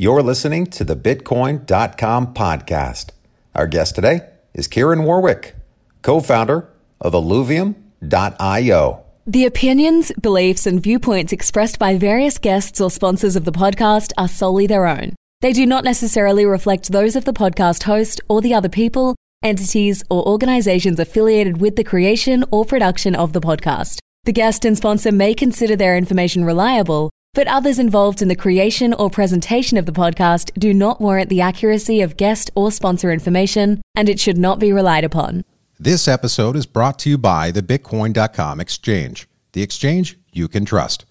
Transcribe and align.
You're 0.00 0.22
listening 0.22 0.64
to 0.68 0.82
the 0.82 0.96
Bitcoin.com 0.96 2.32
podcast. 2.32 3.10
Our 3.54 3.66
guest 3.66 3.96
today 3.96 4.30
is 4.54 4.66
Kieran 4.66 5.04
Warwick, 5.04 5.56
co 6.00 6.20
founder 6.20 6.70
of 7.02 7.12
Illuvium.io. 7.12 9.04
The 9.26 9.44
opinions, 9.44 10.10
beliefs, 10.12 10.66
and 10.66 10.82
viewpoints 10.82 11.34
expressed 11.34 11.78
by 11.78 11.98
various 11.98 12.38
guests 12.38 12.80
or 12.80 12.90
sponsors 12.90 13.36
of 13.36 13.44
the 13.44 13.52
podcast 13.52 14.12
are 14.16 14.26
solely 14.26 14.66
their 14.66 14.86
own. 14.86 15.16
They 15.42 15.52
do 15.52 15.66
not 15.66 15.84
necessarily 15.84 16.46
reflect 16.46 16.92
those 16.92 17.14
of 17.14 17.26
the 17.26 17.34
podcast 17.34 17.82
host 17.82 18.22
or 18.26 18.40
the 18.40 18.54
other 18.54 18.70
people, 18.70 19.16
entities, 19.42 20.02
or 20.08 20.26
organizations 20.26 20.98
affiliated 20.98 21.60
with 21.60 21.76
the 21.76 21.84
creation 21.84 22.42
or 22.50 22.64
production 22.64 23.14
of 23.14 23.34
the 23.34 23.40
podcast. 23.42 23.98
The 24.24 24.32
guest 24.32 24.64
and 24.64 24.78
sponsor 24.78 25.12
may 25.12 25.34
consider 25.34 25.76
their 25.76 25.94
information 25.94 26.46
reliable 26.46 27.10
but 27.32 27.46
others 27.48 27.78
involved 27.78 28.20
in 28.20 28.28
the 28.28 28.36
creation 28.36 28.92
or 28.92 29.08
presentation 29.08 29.78
of 29.78 29.86
the 29.86 29.92
podcast 29.92 30.52
do 30.58 30.74
not 30.74 31.00
warrant 31.00 31.28
the 31.28 31.40
accuracy 31.40 32.00
of 32.00 32.16
guest 32.16 32.50
or 32.54 32.72
sponsor 32.72 33.12
information, 33.12 33.80
and 33.94 34.08
it 34.08 34.18
should 34.18 34.38
not 34.38 34.58
be 34.58 34.72
relied 34.72 35.04
upon. 35.04 35.44
This 35.78 36.08
episode 36.08 36.56
is 36.56 36.66
brought 36.66 36.98
to 37.00 37.10
you 37.10 37.18
by 37.18 37.50
the 37.50 37.62
Bitcoin.com 37.62 38.60
exchange, 38.60 39.28
the 39.52 39.62
exchange 39.62 40.18
you 40.32 40.48
can 40.48 40.64
trust. 40.64 41.04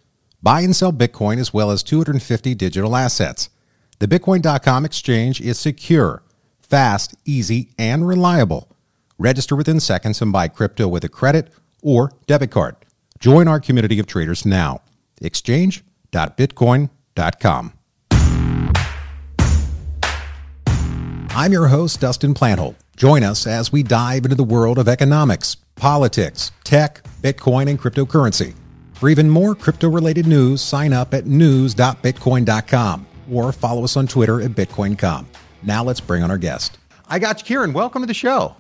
Buy 0.43 0.61
and 0.61 0.75
sell 0.75 0.93
Bitcoin 0.93 1.37
as 1.37 1.53
well 1.53 1.71
as 1.71 1.83
250 1.83 2.55
digital 2.55 2.95
assets. 2.95 3.49
The 3.99 4.07
Bitcoin.com 4.07 4.85
exchange 4.85 5.41
is 5.41 5.59
secure, 5.59 6.23
fast, 6.61 7.15
easy, 7.25 7.71
and 7.77 8.07
reliable. 8.07 8.69
Register 9.17 9.55
within 9.55 9.79
seconds 9.79 10.21
and 10.21 10.31
buy 10.31 10.47
crypto 10.47 10.87
with 10.87 11.03
a 11.03 11.09
credit 11.09 11.51
or 11.81 12.11
debit 12.27 12.51
card. 12.51 12.75
Join 13.19 13.47
our 13.47 13.59
community 13.59 13.99
of 13.99 14.07
traders 14.07 14.45
now. 14.45 14.81
Exchange 15.21 15.83
www.bitcoin.com. 16.11 17.73
I'm 21.31 21.51
your 21.53 21.67
host, 21.67 22.01
Dustin 22.01 22.33
Plantholt. 22.33 22.75
Join 22.97 23.23
us 23.23 23.47
as 23.47 23.71
we 23.71 23.83
dive 23.83 24.25
into 24.25 24.35
the 24.35 24.43
world 24.43 24.77
of 24.77 24.87
economics, 24.89 25.55
politics, 25.75 26.51
tech, 26.63 27.01
Bitcoin, 27.21 27.69
and 27.69 27.79
cryptocurrency. 27.79 28.55
For 28.93 29.07
even 29.07 29.29
more 29.29 29.55
crypto 29.55 29.87
related 29.89 30.27
news, 30.27 30.61
sign 30.61 30.91
up 30.91 31.13
at 31.13 31.25
news.bitcoin.com 31.25 33.07
or 33.31 33.51
follow 33.53 33.83
us 33.85 33.95
on 33.95 34.07
Twitter 34.07 34.41
at 34.41 34.51
BitcoinCom. 34.51 35.25
Now 35.63 35.83
let's 35.83 36.01
bring 36.01 36.23
on 36.23 36.31
our 36.31 36.37
guest. 36.37 36.77
I 37.07 37.19
got 37.19 37.39
you, 37.39 37.45
Kieran. 37.45 37.71
Welcome 37.71 38.01
to 38.01 38.07
the 38.07 38.13
show. 38.13 38.55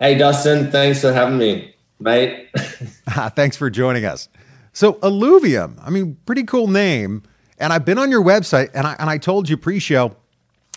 Hey, 0.00 0.18
Dustin. 0.18 0.72
Thanks 0.72 1.00
for 1.02 1.12
having 1.12 1.38
me, 1.38 1.74
mate. 2.00 2.48
Thanks 3.36 3.56
for 3.56 3.70
joining 3.70 4.04
us. 4.04 4.28
So 4.72 4.94
Illuvium, 4.94 5.78
I 5.82 5.90
mean, 5.90 6.16
pretty 6.26 6.44
cool 6.44 6.68
name. 6.68 7.22
And 7.58 7.72
I've 7.72 7.84
been 7.84 7.98
on 7.98 8.10
your 8.10 8.22
website, 8.22 8.70
and 8.72 8.86
I 8.86 8.96
and 8.98 9.10
I 9.10 9.18
told 9.18 9.48
you 9.48 9.56
pre-show 9.56 10.16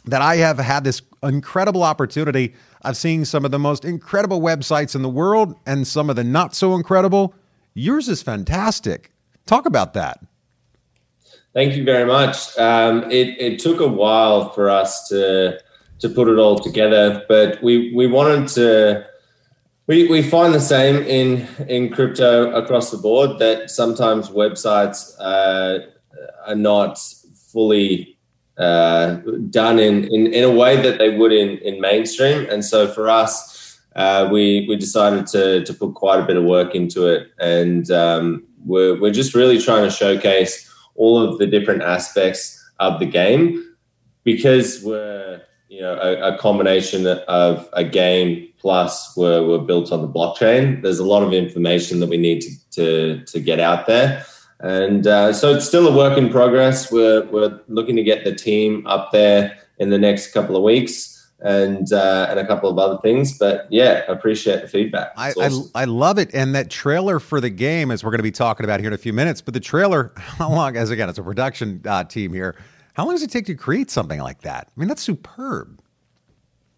that 0.06 0.22
I 0.22 0.36
have 0.38 0.58
had 0.58 0.84
this 0.84 1.02
incredible 1.22 1.84
opportunity 1.84 2.54
of 2.82 2.98
seeing 2.98 3.24
some 3.24 3.46
of 3.46 3.52
the 3.52 3.60
most 3.60 3.86
incredible 3.86 4.42
websites 4.42 4.94
in 4.94 5.02
the 5.02 5.10
world 5.10 5.56
and 5.66 5.88
some 5.88 6.10
of 6.10 6.18
the 6.18 6.24
not 6.26 6.54
so 6.54 6.76
incredible. 6.76 7.34
Yours 7.74 8.10
is 8.10 8.22
fantastic. 8.22 9.12
Talk 9.46 9.66
about 9.66 9.94
that. 9.94 10.20
Thank 11.54 11.76
you 11.76 11.84
very 11.84 12.06
much. 12.06 12.58
Um, 12.58 13.10
it, 13.12 13.40
it 13.40 13.60
took 13.60 13.80
a 13.80 13.88
while 13.88 14.50
for 14.50 14.70
us 14.70 15.08
to 15.10 15.60
to 16.00 16.10
put 16.10 16.28
it 16.28 16.38
all 16.38 16.60
together, 16.60 17.24
but 17.30 17.64
we 17.64 17.94
we 17.96 18.08
wanted 18.08 18.50
to 18.50 19.08
we, 19.88 20.08
we 20.08 20.22
find 20.22 20.54
the 20.54 20.62
same 20.62 20.98
in 21.04 21.48
in 21.68 21.90
crypto 21.90 22.52
across 22.54 22.92
the 22.92 22.98
board 22.98 23.40
that 23.40 23.70
sometimes 23.70 24.30
websites 24.30 25.14
uh, 25.20 25.80
are 26.48 26.56
not 26.56 26.98
fully 27.52 28.18
uh, 28.58 29.16
done 29.50 29.80
in, 29.80 30.06
in, 30.06 30.28
in 30.28 30.44
a 30.44 30.52
way 30.52 30.82
that 30.82 31.00
they 31.00 31.16
would 31.18 31.32
in, 31.32 31.58
in 31.60 31.82
mainstream. 31.82 32.48
And 32.50 32.64
so 32.64 32.88
for 32.88 33.10
us, 33.10 33.80
uh, 33.96 34.30
we 34.32 34.66
we 34.68 34.76
decided 34.76 35.28
to 35.28 35.64
to 35.64 35.74
put 35.74 35.94
quite 35.96 36.20
a 36.20 36.26
bit 36.26 36.38
of 36.38 36.44
work 36.44 36.74
into 36.74 37.08
it, 37.08 37.32
and 37.40 37.92
um, 37.92 38.44
we're 38.66 39.00
we're 39.00 39.12
just 39.12 39.36
really 39.36 39.60
trying 39.60 39.84
to 39.84 39.92
showcase 39.92 40.70
all 40.96 41.22
of 41.22 41.40
the 41.40 41.48
different 41.48 41.84
aspects 41.84 42.60
of 42.80 43.00
the 43.00 43.06
game 43.06 43.76
because 44.24 44.82
we're 44.84 45.42
you 45.70 45.82
know 45.82 45.94
a, 46.02 46.34
a 46.34 46.38
combination 46.38 47.06
of 47.28 47.70
a 47.74 47.84
game 47.84 48.53
plus 48.64 49.16
were, 49.18 49.46
were 49.46 49.60
built 49.60 49.92
on 49.92 50.02
the 50.02 50.08
blockchain. 50.08 50.82
There's 50.82 51.00
a 51.00 51.06
lot 51.06 51.22
of 51.22 51.34
information 51.34 52.00
that 52.00 52.08
we 52.08 52.16
need 52.16 52.42
to, 52.42 52.70
to, 52.72 53.26
to 53.26 53.40
get 53.42 53.60
out 53.60 53.88
there. 53.88 54.26
And 54.62 55.06
uh, 55.06 55.34
so 55.34 55.54
it's 55.54 55.68
still 55.68 55.86
a 55.86 55.96
work 55.96 56.18
in 56.18 56.30
progress. 56.30 56.90
We're, 56.90 57.26
we're 57.26 57.60
looking 57.68 57.98
to 57.98 58.04
get 58.04 58.24
the 58.24 58.34
team 58.34 58.88
up 58.88 59.12
there 59.12 59.60
in 59.80 59.90
the 59.90 59.98
next 59.98 60.32
couple 60.32 60.56
of 60.56 60.64
weeks 60.64 61.10
and 61.42 61.92
uh, 61.92 62.28
and 62.30 62.40
a 62.40 62.48
couple 62.48 62.70
of 62.70 62.80
other 62.80 62.98
things. 63.02 63.38
But 63.38 63.68
yeah, 63.70 64.10
appreciate 64.10 64.62
the 64.62 64.70
feedback. 64.70 65.12
I, 65.18 65.32
awesome. 65.34 65.70
I, 65.76 65.82
I 65.82 65.86
love 65.86 66.18
it, 66.18 66.34
and 66.34 66.56
that 66.56 66.70
trailer 66.70 67.20
for 67.20 67.42
the 67.42 67.50
game, 67.50 67.92
as 67.92 68.02
we're 68.02 68.12
going 68.12 68.20
to 68.20 68.24
be 68.24 68.32
talking 68.32 68.64
about 68.64 68.80
here 68.80 68.88
in 68.88 68.94
a 68.94 68.98
few 68.98 69.12
minutes. 69.12 69.42
But 69.42 69.54
the 69.54 69.60
trailer, 69.60 70.14
how 70.18 70.50
long? 70.50 70.78
As 70.78 70.90
again, 70.90 71.10
it's 71.10 71.20
a 71.20 71.24
production 71.24 71.82
uh, 71.86 72.06
team 72.06 72.32
here. 72.32 72.56
How 72.94 73.04
long 73.04 73.16
does 73.16 73.24
it 73.24 73.32
take 73.32 73.46
to 73.48 73.56
create 73.56 73.92
something 73.92 74.22
like 74.22 74.42
that? 74.44 74.70
I 74.70 74.80
mean, 74.80 74.88
that's 74.88 75.02
superb. 75.02 75.83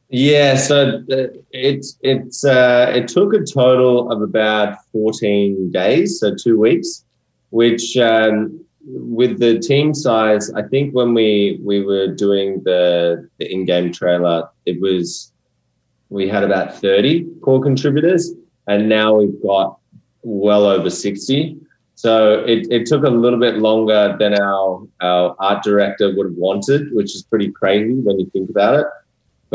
Yeah, 0.09 0.55
so 0.55 1.03
it's 1.51 1.97
it's 2.01 2.45
uh, 2.45 2.91
it 2.95 3.07
took 3.07 3.33
a 3.33 3.43
total 3.43 4.11
of 4.11 4.21
about 4.21 4.77
fourteen 4.91 5.71
days, 5.71 6.19
so 6.19 6.35
two 6.35 6.59
weeks, 6.59 7.03
which 7.49 7.97
um, 7.97 8.63
with 8.85 9.39
the 9.39 9.57
team 9.59 9.95
size, 9.95 10.51
I 10.53 10.61
think 10.61 10.93
when 10.93 11.15
we 11.15 11.59
we 11.63 11.83
were 11.83 12.07
doing 12.07 12.61
the 12.63 13.27
the 13.39 13.51
in-game 13.51 13.91
trailer, 13.91 14.47
it 14.67 14.79
was 14.79 15.33
we 16.09 16.27
had 16.29 16.43
about 16.43 16.75
thirty 16.79 17.25
core 17.41 17.61
contributors, 17.61 18.31
and 18.67 18.87
now 18.87 19.15
we've 19.15 19.41
got 19.41 19.79
well 20.21 20.65
over 20.65 20.91
sixty. 20.91 21.57
So 21.95 22.43
it, 22.45 22.67
it 22.69 22.85
took 22.85 23.05
a 23.05 23.09
little 23.09 23.39
bit 23.39 23.55
longer 23.55 24.15
than 24.19 24.39
our 24.39 24.85
our 25.01 25.35
art 25.39 25.63
director 25.63 26.15
would 26.15 26.27
have 26.27 26.35
wanted, 26.37 26.93
which 26.93 27.15
is 27.15 27.23
pretty 27.23 27.51
crazy 27.51 27.95
when 27.95 28.19
you 28.19 28.29
think 28.29 28.51
about 28.51 28.81
it. 28.81 28.85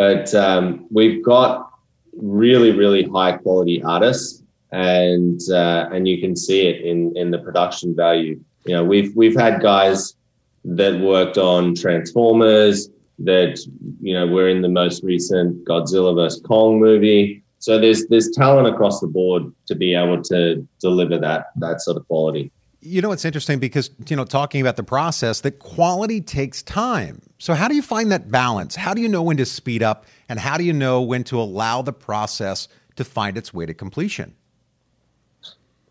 But 0.01 0.35
um, 0.35 0.87
we've 0.91 1.23
got 1.23 1.73
really, 2.17 2.71
really 2.71 3.03
high 3.03 3.33
quality 3.33 3.83
artists, 3.83 4.43
and 4.73 5.39
uh, 5.53 5.91
and 5.93 6.09
you 6.09 6.23
can 6.23 6.35
see 6.35 6.69
it 6.69 6.81
in 6.81 7.15
in 7.17 7.31
the 7.31 7.39
production 7.41 7.95
value. 7.95 8.41
You 8.65 8.77
know, 8.77 8.83
we've 8.83 9.15
we've 9.15 9.37
had 9.37 9.61
guys 9.61 10.17
that 10.65 10.99
worked 11.01 11.37
on 11.37 11.75
Transformers, 11.75 12.89
that 13.19 13.59
you 14.01 14.15
know 14.15 14.27
were 14.27 14.49
in 14.49 14.63
the 14.63 14.71
most 14.71 15.05
recent 15.05 15.67
Godzilla 15.67 16.15
vs 16.15 16.41
Kong 16.47 16.81
movie. 16.81 17.43
So 17.59 17.79
there's 17.79 18.07
there's 18.07 18.31
talent 18.31 18.69
across 18.69 19.01
the 19.01 19.07
board 19.07 19.53
to 19.67 19.75
be 19.75 19.95
able 19.95 20.23
to 20.23 20.67
deliver 20.81 21.19
that 21.19 21.49
that 21.57 21.83
sort 21.83 21.99
of 21.99 22.09
quality. 22.09 22.51
You 22.83 23.03
know, 23.03 23.13
it's 23.13 23.27
interesting 23.27 23.59
because, 23.59 23.91
you 24.09 24.17
know, 24.17 24.25
talking 24.25 24.63
about 24.63 24.77
the 24.77 24.83
process, 24.83 25.43
that 25.43 25.59
quality 25.59 26.21
takes 26.23 26.63
time. 26.63 27.21
So, 27.39 27.53
how 27.53 27.69
do 27.69 27.75
you 27.75 27.83
find 27.83 28.11
that 28.11 28.31
balance? 28.31 28.75
How 28.75 28.95
do 28.95 29.03
you 29.03 29.09
know 29.09 29.23
when 29.23 29.37
to 29.37 29.45
speed 29.45 29.83
up 29.83 30.07
and 30.31 30.39
how 30.39 30.57
do 30.57 30.65
you 30.65 30.73
know 30.73 31.03
when 31.03 31.23
to 31.25 31.39
allow 31.39 31.83
the 31.83 31.93
process 31.93 32.69
to 32.97 33.05
find 33.05 33.37
its 33.37 33.53
way 33.53 33.67
to 33.67 33.75
completion? 33.75 34.35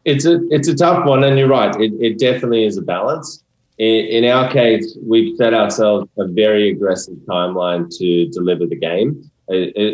It's 0.05 0.25
a 0.25 0.39
it's 0.49 0.67
a 0.67 0.75
tough 0.75 1.05
one, 1.05 1.23
and 1.23 1.37
you're 1.37 1.47
right. 1.47 1.75
It, 1.79 1.93
it 1.99 2.17
definitely 2.17 2.65
is 2.65 2.77
a 2.77 2.81
balance. 2.81 3.43
In, 3.77 4.23
in 4.23 4.25
our 4.25 4.51
case, 4.51 4.97
we've 5.05 5.35
set 5.37 5.53
ourselves 5.53 6.09
a 6.17 6.27
very 6.27 6.69
aggressive 6.69 7.17
timeline 7.27 7.95
to 7.97 8.27
deliver 8.29 8.65
the 8.65 8.75
game, 8.75 9.29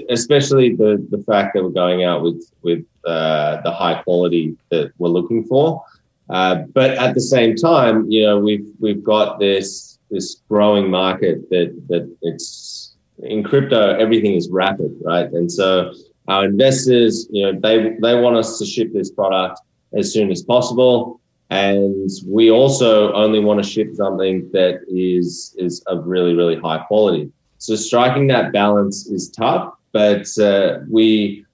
especially 0.09 0.75
the 0.75 1.05
the 1.09 1.21
fact 1.23 1.55
that 1.55 1.63
we're 1.63 1.71
going 1.71 2.03
out 2.03 2.23
with 2.23 2.49
with 2.61 2.85
uh, 3.05 3.61
the 3.63 3.71
high 3.71 4.01
quality 4.03 4.55
that 4.71 4.91
we're 4.97 5.09
looking 5.09 5.43
for. 5.43 5.83
Uh, 6.29 6.63
but 6.73 6.91
at 6.91 7.13
the 7.13 7.21
same 7.21 7.55
time, 7.55 8.09
you 8.09 8.23
know, 8.23 8.39
we've 8.39 8.65
we've 8.79 9.03
got 9.03 9.39
this 9.39 9.99
this 10.09 10.41
growing 10.49 10.89
market 10.89 11.49
that 11.49 11.75
that 11.87 12.15
it's 12.21 12.95
in 13.19 13.43
crypto, 13.43 13.95
everything 13.95 14.33
is 14.33 14.49
rapid, 14.49 14.95
right? 15.03 15.31
And 15.31 15.51
so 15.51 15.93
our 16.27 16.45
investors, 16.45 17.27
you 17.29 17.43
know, 17.43 17.59
they 17.59 17.95
they 18.01 18.19
want 18.19 18.35
us 18.35 18.57
to 18.59 18.65
ship 18.65 18.91
this 18.93 19.11
product 19.11 19.59
as 19.93 20.11
soon 20.11 20.31
as 20.31 20.43
possible. 20.43 21.21
And 21.51 22.09
we 22.27 22.49
also 22.49 23.13
only 23.13 23.39
want 23.39 23.63
to 23.63 23.69
ship 23.69 23.89
something 23.93 24.49
that 24.51 24.81
is 24.87 25.55
is 25.57 25.81
of 25.87 26.05
really, 26.05 26.33
really 26.33 26.57
high 26.57 26.79
quality. 26.79 27.31
So 27.59 27.75
striking 27.75 28.27
that 28.27 28.51
balance 28.51 29.07
is 29.07 29.29
tough, 29.29 29.73
but 29.91 30.27
uh, 30.39 30.79
we 30.89 31.45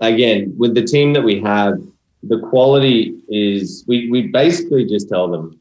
again 0.00 0.54
with 0.56 0.74
the 0.74 0.84
team 0.84 1.12
that 1.14 1.22
we 1.22 1.40
have, 1.40 1.74
the 2.22 2.40
quality 2.40 3.18
is 3.28 3.84
we, 3.86 4.10
we 4.10 4.26
basically 4.28 4.84
just 4.84 5.08
tell 5.08 5.30
them 5.30 5.58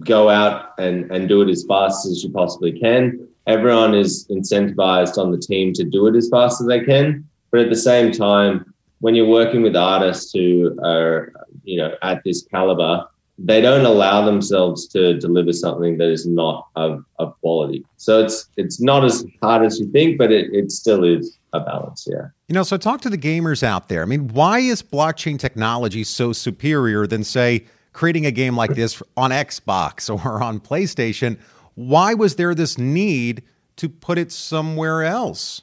go 0.00 0.28
out 0.28 0.72
and, 0.78 1.10
and 1.10 1.28
do 1.28 1.42
it 1.42 1.48
as 1.48 1.64
fast 1.64 2.06
as 2.06 2.22
you 2.22 2.30
possibly 2.30 2.78
can. 2.78 3.28
Everyone 3.46 3.94
is 3.94 4.26
incentivized 4.28 5.18
on 5.18 5.30
the 5.30 5.38
team 5.38 5.72
to 5.74 5.84
do 5.84 6.06
it 6.06 6.16
as 6.16 6.28
fast 6.28 6.60
as 6.60 6.66
they 6.66 6.80
can. 6.80 7.28
But 7.50 7.60
at 7.60 7.70
the 7.70 7.76
same 7.76 8.10
time, 8.10 8.74
when 9.00 9.14
you're 9.14 9.28
working 9.28 9.62
with 9.62 9.76
artists 9.76 10.32
who 10.32 10.78
are, 10.82 11.32
you 11.62 11.76
know, 11.76 11.94
at 12.02 12.24
this 12.24 12.42
caliber, 12.42 13.06
they 13.38 13.60
don't 13.60 13.84
allow 13.84 14.24
themselves 14.24 14.86
to 14.88 15.18
deliver 15.18 15.52
something 15.52 15.98
that 15.98 16.08
is 16.08 16.26
not 16.26 16.68
of, 16.76 17.04
of 17.18 17.38
quality. 17.40 17.84
So 17.96 18.24
it's 18.24 18.48
it's 18.56 18.80
not 18.80 19.04
as 19.04 19.24
hard 19.42 19.64
as 19.64 19.80
you 19.80 19.90
think, 19.90 20.18
but 20.18 20.30
it, 20.30 20.54
it 20.54 20.70
still 20.70 21.04
is 21.04 21.38
a 21.54 21.60
balance. 21.60 22.06
Yeah. 22.10 22.28
You 22.48 22.54
know, 22.54 22.62
so 22.62 22.76
talk 22.76 23.00
to 23.02 23.10
the 23.10 23.18
gamers 23.18 23.62
out 23.62 23.88
there. 23.88 24.02
I 24.02 24.06
mean, 24.06 24.28
why 24.28 24.58
is 24.58 24.82
blockchain 24.82 25.38
technology 25.38 26.04
so 26.04 26.32
superior 26.32 27.06
than 27.06 27.24
say 27.24 27.64
creating 27.92 28.26
a 28.26 28.30
game 28.30 28.56
like 28.56 28.74
this 28.74 29.02
on 29.16 29.30
Xbox 29.30 30.10
or 30.24 30.42
on 30.42 30.60
PlayStation? 30.60 31.38
Why 31.74 32.14
was 32.14 32.36
there 32.36 32.54
this 32.54 32.78
need 32.78 33.42
to 33.76 33.88
put 33.88 34.18
it 34.18 34.30
somewhere 34.30 35.04
else? 35.04 35.62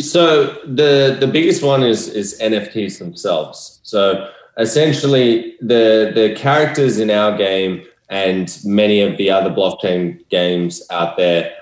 So 0.00 0.46
the 0.64 1.18
the 1.20 1.26
biggest 1.26 1.62
one 1.62 1.82
is 1.82 2.08
is 2.08 2.38
NFTs 2.40 2.98
themselves. 2.98 3.80
So 3.82 4.30
essentially 4.56 5.56
the 5.60 6.12
the 6.14 6.34
characters 6.36 6.98
in 6.98 7.10
our 7.10 7.36
game 7.36 7.84
and 8.08 8.58
many 8.64 9.00
of 9.00 9.18
the 9.18 9.30
other 9.30 9.50
blockchain 9.50 10.26
games 10.30 10.82
out 10.90 11.16
there 11.16 11.52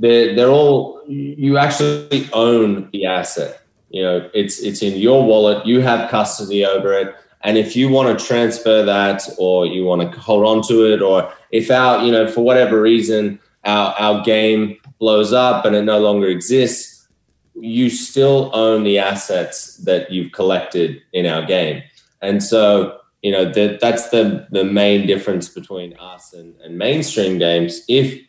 they're, 0.00 0.34
they're 0.34 0.50
all 0.50 1.02
you 1.06 1.58
actually 1.58 2.28
own 2.32 2.88
the 2.92 3.06
asset. 3.06 3.62
You 3.90 4.02
know 4.02 4.30
it's 4.34 4.60
it's 4.60 4.82
in 4.82 4.98
your 4.98 5.24
wallet. 5.24 5.66
You 5.66 5.80
have 5.80 6.10
custody 6.10 6.64
over 6.64 6.92
it. 6.92 7.14
And 7.42 7.56
if 7.56 7.74
you 7.74 7.88
want 7.88 8.18
to 8.18 8.24
transfer 8.24 8.84
that 8.84 9.22
or 9.38 9.66
you 9.66 9.84
want 9.84 10.12
to 10.12 10.18
hold 10.18 10.44
on 10.44 10.62
to 10.68 10.92
it 10.92 11.00
or 11.00 11.32
if 11.50 11.70
our 11.70 12.04
you 12.04 12.12
know 12.12 12.28
for 12.28 12.42
whatever 12.42 12.80
reason 12.80 13.40
our 13.64 13.94
our 13.98 14.22
game 14.24 14.76
blows 14.98 15.32
up 15.32 15.64
and 15.64 15.74
it 15.74 15.82
no 15.82 15.98
longer 15.98 16.28
exists 16.28 17.00
you 17.60 17.90
still 17.90 18.50
own 18.54 18.84
the 18.84 18.98
assets 18.98 19.76
that 19.78 20.10
you've 20.10 20.32
collected 20.32 21.02
in 21.12 21.26
our 21.26 21.44
game. 21.44 21.82
And 22.22 22.42
so, 22.42 23.00
you 23.22 23.32
know, 23.32 23.50
that 23.52 23.80
that's 23.80 24.10
the 24.10 24.46
the 24.50 24.64
main 24.64 25.06
difference 25.06 25.48
between 25.48 25.96
us 25.98 26.32
and, 26.32 26.54
and 26.60 26.76
mainstream 26.78 27.38
games. 27.38 27.82
If, 27.88 28.20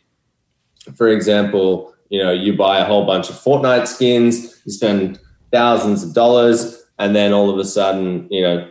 for 0.96 1.08
example, 1.08 1.94
you 2.08 2.22
know, 2.22 2.32
you 2.32 2.56
buy 2.56 2.78
a 2.78 2.84
whole 2.84 3.06
bunch 3.06 3.30
of 3.30 3.36
Fortnite 3.36 3.86
skins, 3.86 4.60
you 4.64 4.72
spend 4.72 5.18
thousands 5.50 6.02
of 6.02 6.14
dollars, 6.14 6.82
and 6.98 7.16
then 7.16 7.32
all 7.32 7.50
of 7.50 7.58
a 7.58 7.64
sudden, 7.64 8.28
you 8.30 8.42
know, 8.42 8.68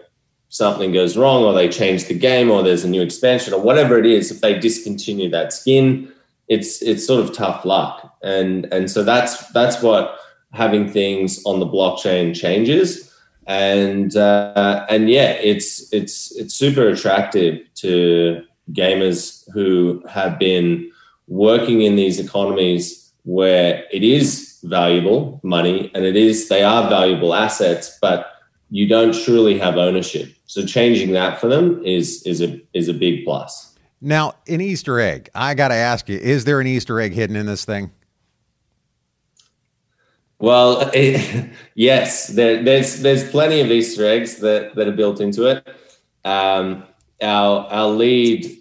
something 0.49 0.91
goes 0.91 1.15
wrong 1.17 1.43
or 1.43 1.53
they 1.53 1.69
change 1.69 2.05
the 2.05 2.13
game 2.13 2.51
or 2.51 2.61
there's 2.61 2.83
a 2.83 2.89
new 2.89 3.01
expansion 3.01 3.53
or 3.53 3.61
whatever 3.61 3.97
it 3.97 4.05
is, 4.05 4.31
if 4.31 4.41
they 4.41 4.59
discontinue 4.59 5.29
that 5.29 5.53
skin, 5.53 6.11
it's 6.47 6.81
it's 6.81 7.07
sort 7.07 7.23
of 7.23 7.33
tough 7.33 7.63
luck. 7.65 8.15
And 8.21 8.71
and 8.73 8.91
so 8.91 9.03
that's 9.03 9.47
that's 9.53 9.81
what 9.81 10.17
having 10.51 10.91
things 10.91 11.41
on 11.45 11.59
the 11.59 11.65
blockchain 11.65 12.35
changes 12.35 13.11
and 13.47 14.15
uh, 14.15 14.85
and 14.89 15.09
yeah, 15.09 15.31
it's 15.31 15.91
it's 15.91 16.35
it's 16.35 16.53
super 16.53 16.87
attractive 16.87 17.61
to 17.75 18.43
gamers 18.71 19.49
who 19.51 20.03
have 20.07 20.37
been 20.37 20.90
working 21.31 21.81
in 21.81 21.95
these 21.95 22.19
economies 22.19 23.13
where 23.23 23.85
it 23.91 24.03
is 24.03 24.59
valuable 24.63 25.39
money 25.43 25.89
and 25.95 26.03
it 26.03 26.17
is 26.17 26.49
they 26.49 26.61
are 26.61 26.89
valuable 26.89 27.33
assets, 27.33 27.97
but 28.01 28.33
you 28.69 28.87
don't 28.87 29.15
truly 29.23 29.57
have 29.57 29.77
ownership. 29.77 30.29
So 30.45 30.65
changing 30.65 31.13
that 31.13 31.39
for 31.39 31.47
them 31.47 31.81
is 31.85 32.21
is 32.23 32.41
a 32.41 32.61
is 32.73 32.89
a 32.89 32.93
big 32.93 33.23
plus. 33.23 33.75
Now, 34.01 34.33
an 34.47 34.61
Easter 34.61 34.99
egg. 34.99 35.29
I 35.33 35.53
got 35.53 35.69
to 35.69 35.75
ask 35.75 36.09
you: 36.09 36.17
Is 36.17 36.43
there 36.43 36.59
an 36.59 36.67
Easter 36.67 36.99
egg 36.99 37.13
hidden 37.13 37.37
in 37.37 37.45
this 37.45 37.63
thing? 37.63 37.91
Well, 40.39 40.89
it, 40.93 41.49
yes, 41.75 42.27
there, 42.27 42.61
there's 42.61 43.01
there's 43.01 43.29
plenty 43.29 43.61
of 43.61 43.71
Easter 43.71 44.05
eggs 44.05 44.37
that, 44.39 44.75
that 44.75 44.87
are 44.87 44.91
built 44.91 45.21
into 45.21 45.45
it. 45.45 45.65
Um, 46.25 46.83
our 47.21 47.67
our 47.67 47.87
lead 47.87 48.60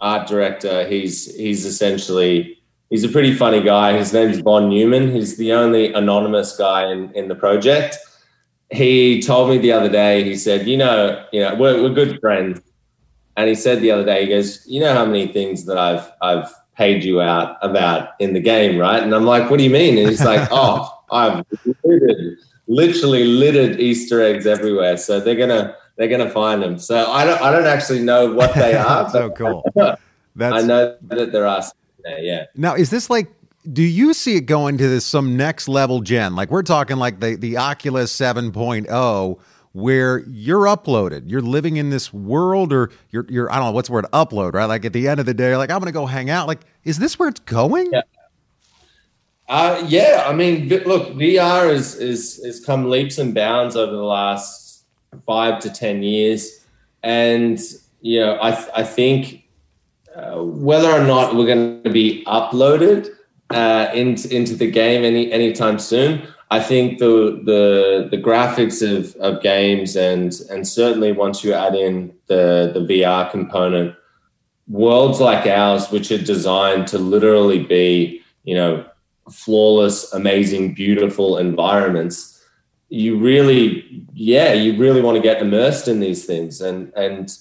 art 0.00 0.28
director, 0.28 0.86
he's 0.86 1.34
he's 1.36 1.64
essentially 1.64 2.58
he's 2.90 3.04
a 3.04 3.08
pretty 3.08 3.34
funny 3.34 3.62
guy. 3.62 3.96
His 3.96 4.12
name's 4.12 4.42
Bon 4.42 4.68
Newman. 4.68 5.10
He's 5.10 5.36
the 5.36 5.52
only 5.52 5.92
anonymous 5.92 6.56
guy 6.56 6.90
in, 6.90 7.12
in 7.14 7.28
the 7.28 7.34
project. 7.34 7.96
He 8.70 9.22
told 9.22 9.50
me 9.50 9.58
the 9.58 9.72
other 9.72 9.88
day. 9.88 10.24
He 10.24 10.36
said, 10.36 10.66
"You 10.66 10.76
know, 10.76 11.24
you 11.32 11.40
know, 11.40 11.54
we're, 11.54 11.82
we're 11.82 11.94
good 11.94 12.20
friends." 12.20 12.60
And 13.36 13.48
he 13.48 13.54
said 13.54 13.80
the 13.80 13.90
other 13.90 14.04
day, 14.04 14.22
he 14.22 14.28
goes, 14.28 14.66
"You 14.66 14.80
know 14.80 14.94
how 14.94 15.04
many 15.04 15.28
things 15.28 15.66
that 15.66 15.78
I've 15.78 16.10
I've 16.22 16.52
paid 16.76 17.04
you 17.04 17.20
out 17.20 17.56
about 17.62 18.10
in 18.18 18.32
the 18.34 18.40
game, 18.40 18.78
right?" 18.78 19.02
And 19.02 19.14
I'm 19.14 19.24
like, 19.24 19.50
"What 19.50 19.58
do 19.58 19.64
you 19.64 19.70
mean?" 19.70 19.98
And 19.98 20.08
he's 20.08 20.24
like, 20.24 20.48
"Oh." 20.52 20.92
I've 21.10 21.44
littered, 21.84 22.38
literally 22.66 23.24
littered 23.24 23.80
Easter 23.80 24.22
eggs 24.22 24.46
everywhere. 24.46 24.96
So 24.96 25.20
they're 25.20 25.36
gonna 25.36 25.76
they're 25.96 26.08
gonna 26.08 26.30
find 26.30 26.62
them. 26.62 26.78
So 26.78 27.10
I 27.10 27.24
don't 27.24 27.40
I 27.40 27.50
don't 27.50 27.66
actually 27.66 28.02
know 28.02 28.32
what 28.32 28.54
they 28.54 28.74
are. 28.76 29.08
so 29.10 29.30
cool. 29.30 29.64
That's... 29.74 30.64
I 30.64 30.66
know 30.66 30.96
that 31.02 31.32
there 31.32 31.46
are. 31.46 31.62
There, 32.04 32.18
yeah. 32.20 32.44
Now 32.54 32.74
is 32.74 32.90
this 32.90 33.10
like? 33.10 33.32
Do 33.72 33.82
you 33.82 34.14
see 34.14 34.36
it 34.36 34.42
going 34.42 34.78
to 34.78 34.88
this 34.88 35.04
some 35.04 35.36
next 35.36 35.66
level 35.66 36.00
gen? 36.00 36.36
Like 36.36 36.50
we're 36.50 36.62
talking 36.62 36.98
like 36.98 37.18
the 37.18 37.34
the 37.34 37.56
Oculus 37.56 38.16
7.0 38.16 39.38
where 39.72 40.20
you're 40.20 40.64
uploaded. 40.64 41.24
You're 41.26 41.42
living 41.42 41.76
in 41.76 41.90
this 41.90 42.12
world 42.12 42.72
or 42.72 42.90
you're 43.10 43.26
you're 43.28 43.50
I 43.50 43.56
don't 43.56 43.66
know 43.66 43.72
what's 43.72 43.88
the 43.88 43.94
word 43.94 44.06
upload, 44.12 44.54
right? 44.54 44.66
Like 44.66 44.84
at 44.84 44.92
the 44.92 45.08
end 45.08 45.18
of 45.20 45.26
the 45.26 45.34
day, 45.34 45.56
like 45.56 45.70
I'm 45.70 45.80
gonna 45.80 45.92
go 45.92 46.06
hang 46.06 46.30
out. 46.30 46.46
Like, 46.46 46.60
is 46.84 46.98
this 46.98 47.18
where 47.18 47.28
it's 47.28 47.40
going? 47.40 47.90
Yeah. 47.92 48.02
Uh, 49.48 49.84
yeah, 49.86 50.24
I 50.26 50.32
mean, 50.32 50.68
look, 50.68 51.10
VR 51.10 51.70
is 51.70 51.94
is 51.96 52.42
has 52.44 52.64
come 52.64 52.88
leaps 52.88 53.18
and 53.18 53.34
bounds 53.34 53.76
over 53.76 53.92
the 53.92 54.02
last 54.02 54.65
five 55.26 55.60
to 55.60 55.70
ten 55.70 56.02
years, 56.02 56.66
and 57.02 57.58
you 58.00 58.20
know, 58.20 58.34
I 58.36 58.50
I 58.74 58.82
think 58.82 59.44
uh, 60.14 60.42
whether 60.42 60.90
or 60.90 61.04
not 61.04 61.34
we're 61.34 61.46
going 61.46 61.82
to 61.82 61.90
be 61.90 62.24
uploaded 62.26 63.10
uh, 63.50 63.88
into 63.94 64.34
into 64.34 64.54
the 64.54 64.70
game 64.70 65.04
any 65.04 65.30
anytime 65.30 65.78
soon, 65.78 66.26
I 66.50 66.60
think 66.60 66.98
the 66.98 67.40
the 67.44 68.08
the 68.10 68.22
graphics 68.22 68.80
of, 68.82 69.14
of 69.16 69.42
games 69.42 69.96
and 69.96 70.32
and 70.50 70.66
certainly 70.66 71.12
once 71.12 71.42
you 71.42 71.52
add 71.52 71.74
in 71.74 72.14
the 72.28 72.70
the 72.72 72.80
VR 72.80 73.30
component, 73.30 73.94
worlds 74.68 75.20
like 75.20 75.46
ours, 75.46 75.90
which 75.90 76.10
are 76.12 76.22
designed 76.22 76.86
to 76.88 76.98
literally 76.98 77.62
be 77.64 78.22
you 78.44 78.54
know 78.54 78.84
flawless, 79.30 80.12
amazing, 80.12 80.74
beautiful 80.74 81.38
environments, 81.38 82.35
you 82.88 83.18
really, 83.18 84.04
yeah, 84.14 84.52
you 84.52 84.76
really 84.76 85.00
want 85.00 85.16
to 85.16 85.22
get 85.22 85.42
immersed 85.42 85.88
in 85.88 86.00
these 86.00 86.24
things. 86.24 86.60
And 86.60 86.92
and 86.94 87.36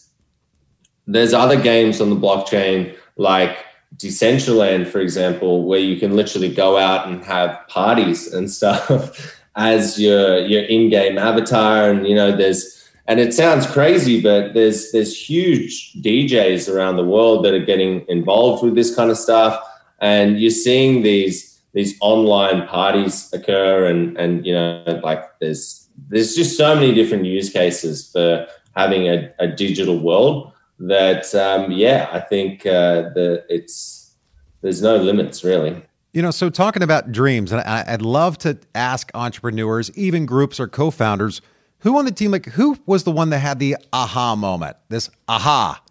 there's 1.07 1.33
other 1.33 1.59
games 1.59 2.01
on 2.01 2.09
the 2.09 2.15
blockchain 2.15 2.95
like 3.17 3.57
Decentraland, 3.97 4.87
for 4.87 4.99
example, 4.99 5.63
where 5.63 5.79
you 5.79 5.97
can 5.97 6.15
literally 6.15 6.53
go 6.53 6.77
out 6.77 7.07
and 7.07 7.23
have 7.23 7.67
parties 7.67 8.33
and 8.33 8.49
stuff 8.59 9.39
as 9.55 9.99
your 9.99 10.39
your 10.39 10.63
in-game 10.63 11.17
avatar. 11.17 11.89
And 11.89 12.07
you 12.07 12.15
know, 12.15 12.35
there's 12.35 12.75
and 13.07 13.19
it 13.19 13.33
sounds 13.33 13.67
crazy, 13.67 14.21
but 14.21 14.53
there's 14.53 14.91
there's 14.91 15.29
huge 15.29 15.93
DJs 16.01 16.73
around 16.73 16.95
the 16.95 17.05
world 17.05 17.45
that 17.45 17.53
are 17.53 17.65
getting 17.65 18.05
involved 18.07 18.63
with 18.63 18.75
this 18.75 18.95
kind 18.95 19.11
of 19.11 19.17
stuff. 19.17 19.61
And 19.99 20.39
you're 20.39 20.49
seeing 20.49 21.03
these 21.03 21.54
these 21.75 21.97
online 21.99 22.65
parties 22.67 23.31
occur 23.33 23.85
and 23.85 24.17
and 24.17 24.45
you 24.45 24.53
know 24.53 24.99
like 25.03 25.23
there's 25.39 25.87
there's 26.07 26.33
just 26.33 26.57
so 26.57 26.73
many 26.73 26.93
different 26.93 27.25
use 27.25 27.51
cases 27.51 28.09
for 28.11 28.47
having 28.75 29.07
a, 29.07 29.31
a 29.39 29.47
digital 29.47 29.99
world 29.99 30.51
that 30.79 31.35
um, 31.35 31.71
yeah 31.71 32.09
i 32.11 32.19
think 32.19 32.65
uh, 32.65 33.09
the 33.13 33.45
it's 33.49 34.15
there's 34.61 34.81
no 34.81 34.95
limits 34.95 35.43
really. 35.43 35.79
You 36.13 36.21
know 36.21 36.31
so 36.31 36.49
talking 36.49 36.81
about 36.81 37.11
dreams 37.11 37.51
and 37.51 37.61
I, 37.61 37.83
i'd 37.89 38.01
love 38.01 38.37
to 38.39 38.57
ask 38.73 39.11
entrepreneurs 39.13 39.91
even 39.97 40.25
groups 40.25 40.61
or 40.61 40.67
co-founders 40.69 41.41
who 41.79 41.97
on 41.99 42.05
the 42.05 42.11
team 42.11 42.31
like 42.31 42.45
who 42.45 42.77
was 42.85 43.03
the 43.03 43.11
one 43.11 43.31
that 43.31 43.39
had 43.39 43.59
the 43.59 43.75
aha 43.91 44.37
moment 44.37 44.77
this 44.87 45.09
aha 45.27 45.81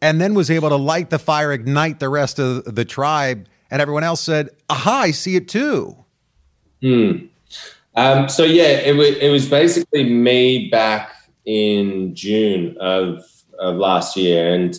and 0.00 0.22
then 0.22 0.32
was 0.32 0.50
able 0.50 0.70
to 0.70 0.76
light 0.76 1.10
the 1.10 1.18
fire 1.18 1.52
ignite 1.52 2.00
the 2.00 2.08
rest 2.08 2.38
of 2.38 2.64
the 2.64 2.86
tribe 2.86 3.46
and 3.72 3.80
everyone 3.80 4.04
else 4.04 4.20
said, 4.20 4.50
"Aha, 4.68 5.00
I 5.00 5.10
see 5.10 5.34
it 5.34 5.48
too." 5.48 5.96
Hmm. 6.82 7.12
Um, 7.96 8.28
so 8.28 8.44
yeah, 8.44 8.64
it, 8.64 8.92
w- 8.92 9.16
it 9.20 9.30
was 9.30 9.48
basically 9.48 10.04
me 10.04 10.68
back 10.68 11.10
in 11.46 12.14
June 12.14 12.76
of 12.78 13.24
of 13.58 13.76
last 13.76 14.16
year, 14.16 14.54
and 14.54 14.78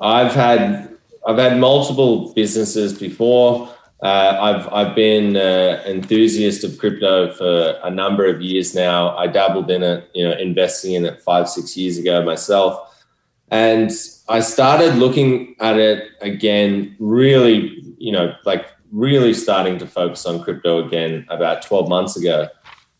I've 0.00 0.34
had 0.34 0.96
I've 1.26 1.38
had 1.38 1.58
multiple 1.58 2.32
businesses 2.32 2.98
before. 2.98 3.68
Uh, 4.02 4.38
I've 4.40 4.72
I've 4.72 4.94
been 4.96 5.36
an 5.36 5.80
enthusiast 5.86 6.64
of 6.64 6.78
crypto 6.78 7.30
for 7.32 7.78
a 7.84 7.90
number 7.90 8.26
of 8.26 8.40
years 8.40 8.74
now. 8.74 9.14
I 9.16 9.26
dabbled 9.26 9.70
in 9.70 9.82
it, 9.82 10.08
you 10.14 10.26
know, 10.26 10.34
investing 10.36 10.94
in 10.94 11.04
it 11.04 11.20
five 11.20 11.48
six 11.48 11.76
years 11.76 11.98
ago 11.98 12.24
myself, 12.24 13.04
and 13.50 13.90
I 14.28 14.40
started 14.40 14.94
looking 14.96 15.54
at 15.60 15.78
it 15.78 16.12
again, 16.20 16.96
really 16.98 17.84
you 18.04 18.12
know, 18.12 18.34
like 18.44 18.66
really 18.92 19.32
starting 19.32 19.78
to 19.78 19.86
focus 19.86 20.26
on 20.26 20.42
crypto 20.42 20.86
again 20.86 21.24
about 21.30 21.62
12 21.62 21.88
months 21.88 22.16
ago. 22.16 22.48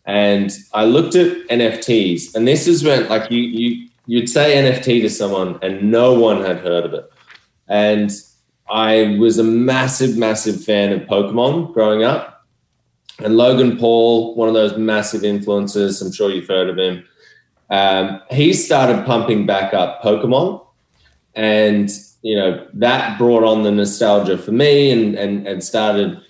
And 0.07 0.51
I 0.73 0.87
looked 0.87 1.15
at 1.15 1.47
NFTs, 1.49 2.35
and 2.35 2.49
this 2.49 2.67
is 2.67 2.83
when, 2.83 3.09
like, 3.09 3.31
you, 3.31 3.41
you, 3.41 3.89
you'd 4.07 4.29
say 4.29 4.57
NFT 4.57 5.03
to 5.03 5.11
someone 5.11 5.59
and 5.63 5.91
no 5.91 6.19
one 6.19 6.43
had 6.43 6.59
heard 6.59 6.85
of 6.85 6.95
it. 6.95 7.11
And 7.69 8.11
I 8.69 9.17
was 9.19 9.39
a 9.39 9.45
massive, 9.45 10.17
massive 10.17 10.65
fan 10.65 10.93
of 10.93 11.03
Pokemon 11.03 11.75
growing 11.75 12.03
up. 12.03 12.47
And 13.23 13.37
Logan 13.37 13.77
Paul, 13.77 14.35
one 14.37 14.49
of 14.49 14.55
those 14.55 14.77
massive 14.79 15.21
influencers, 15.21 16.03
I'm 16.03 16.13
sure 16.13 16.31
you've 16.31 16.49
heard 16.49 16.71
of 16.71 16.79
him. 16.79 17.05
Um, 17.69 18.21
he 18.31 18.55
started 18.55 19.05
pumping 19.05 19.45
back 19.47 19.75
up 19.75 20.03
Pokemon. 20.03 20.67
And, 21.35 21.91
you 22.23 22.37
know, 22.37 22.67
that 22.75 23.19
brought 23.19 23.45
on 23.45 23.63
the 23.63 23.71
nostalgia 23.71 24.39
for 24.39 24.53
me 24.53 24.91
and, 24.91 25.15
and, 25.17 25.47
and 25.47 25.65
started 25.65 26.21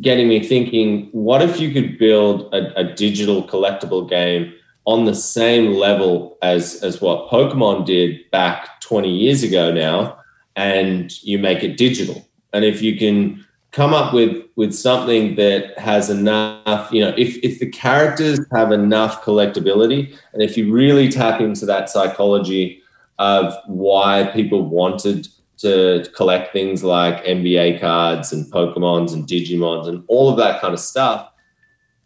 getting 0.00 0.28
me 0.28 0.42
thinking 0.42 1.08
what 1.12 1.42
if 1.42 1.60
you 1.60 1.70
could 1.70 1.98
build 1.98 2.52
a, 2.54 2.80
a 2.80 2.84
digital 2.94 3.46
collectible 3.46 4.08
game 4.08 4.52
on 4.86 5.04
the 5.04 5.14
same 5.14 5.72
level 5.74 6.36
as 6.42 6.82
as 6.82 7.00
what 7.00 7.30
Pokemon 7.30 7.86
did 7.86 8.30
back 8.30 8.80
20 8.80 9.10
years 9.10 9.42
ago 9.42 9.72
now, 9.72 10.18
and 10.56 11.22
you 11.22 11.38
make 11.38 11.62
it 11.62 11.76
digital. 11.76 12.26
And 12.52 12.64
if 12.64 12.82
you 12.82 12.98
can 12.98 13.44
come 13.72 13.94
up 13.94 14.12
with 14.12 14.44
with 14.56 14.74
something 14.74 15.36
that 15.36 15.76
has 15.78 16.10
enough, 16.10 16.92
you 16.92 17.00
know, 17.00 17.14
if 17.16 17.36
if 17.42 17.58
the 17.58 17.70
characters 17.70 18.38
have 18.52 18.72
enough 18.72 19.22
collectability, 19.22 20.16
and 20.32 20.42
if 20.42 20.56
you 20.56 20.72
really 20.72 21.08
tap 21.08 21.40
into 21.40 21.66
that 21.66 21.88
psychology 21.88 22.82
of 23.18 23.54
why 23.66 24.30
people 24.32 24.68
wanted 24.68 25.28
to 25.58 26.04
collect 26.14 26.52
things 26.52 26.82
like 26.82 27.24
NBA 27.24 27.80
cards 27.80 28.32
and 28.32 28.50
Pokemons 28.52 29.12
and 29.12 29.26
Digimons 29.26 29.88
and 29.88 30.04
all 30.08 30.28
of 30.28 30.36
that 30.36 30.60
kind 30.60 30.74
of 30.74 30.80
stuff, 30.80 31.30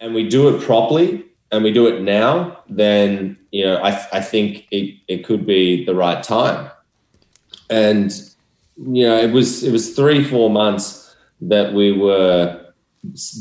and 0.01 0.15
we 0.15 0.29
do 0.29 0.55
it 0.55 0.63
properly, 0.63 1.25
and 1.51 1.65
we 1.65 1.73
do 1.73 1.87
it 1.87 2.03
now, 2.03 2.63
then 2.69 3.37
you 3.51 3.65
know 3.65 3.77
I, 3.79 3.91
I 4.13 4.21
think 4.21 4.67
it, 4.71 4.99
it 5.09 5.25
could 5.25 5.47
be 5.47 5.85
the 5.85 5.95
right 5.95 6.23
time. 6.23 6.71
And 7.71 8.13
you 8.77 9.07
know 9.07 9.19
it 9.19 9.33
was 9.33 9.65
it 9.65 9.73
was 9.73 9.95
three 9.95 10.25
four 10.25 10.51
months 10.51 11.17
that 11.41 11.73
we 11.73 11.93
were 11.93 12.73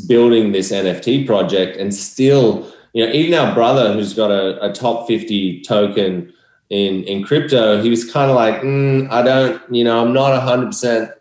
building 0.07 0.51
this 0.51 0.71
NFT 0.71 1.25
project, 1.25 1.77
and 1.77 1.93
still 1.93 2.71
you 2.93 3.05
know 3.05 3.11
even 3.11 3.37
our 3.37 3.53
brother 3.53 3.93
who's 3.93 4.13
got 4.13 4.31
a, 4.31 4.63
a 4.63 4.73
top 4.73 5.07
fifty 5.07 5.61
token 5.61 6.33
in 6.69 7.03
in 7.03 7.23
crypto, 7.23 7.81
he 7.81 7.89
was 7.89 8.09
kind 8.11 8.29
of 8.29 8.35
like 8.35 8.61
mm, 8.61 9.09
I 9.09 9.21
don't 9.21 9.61
you 9.73 9.83
know 9.83 10.01
I'm 10.01 10.13
not 10.13 10.41
hundred 10.41 10.67
percent 10.67 11.11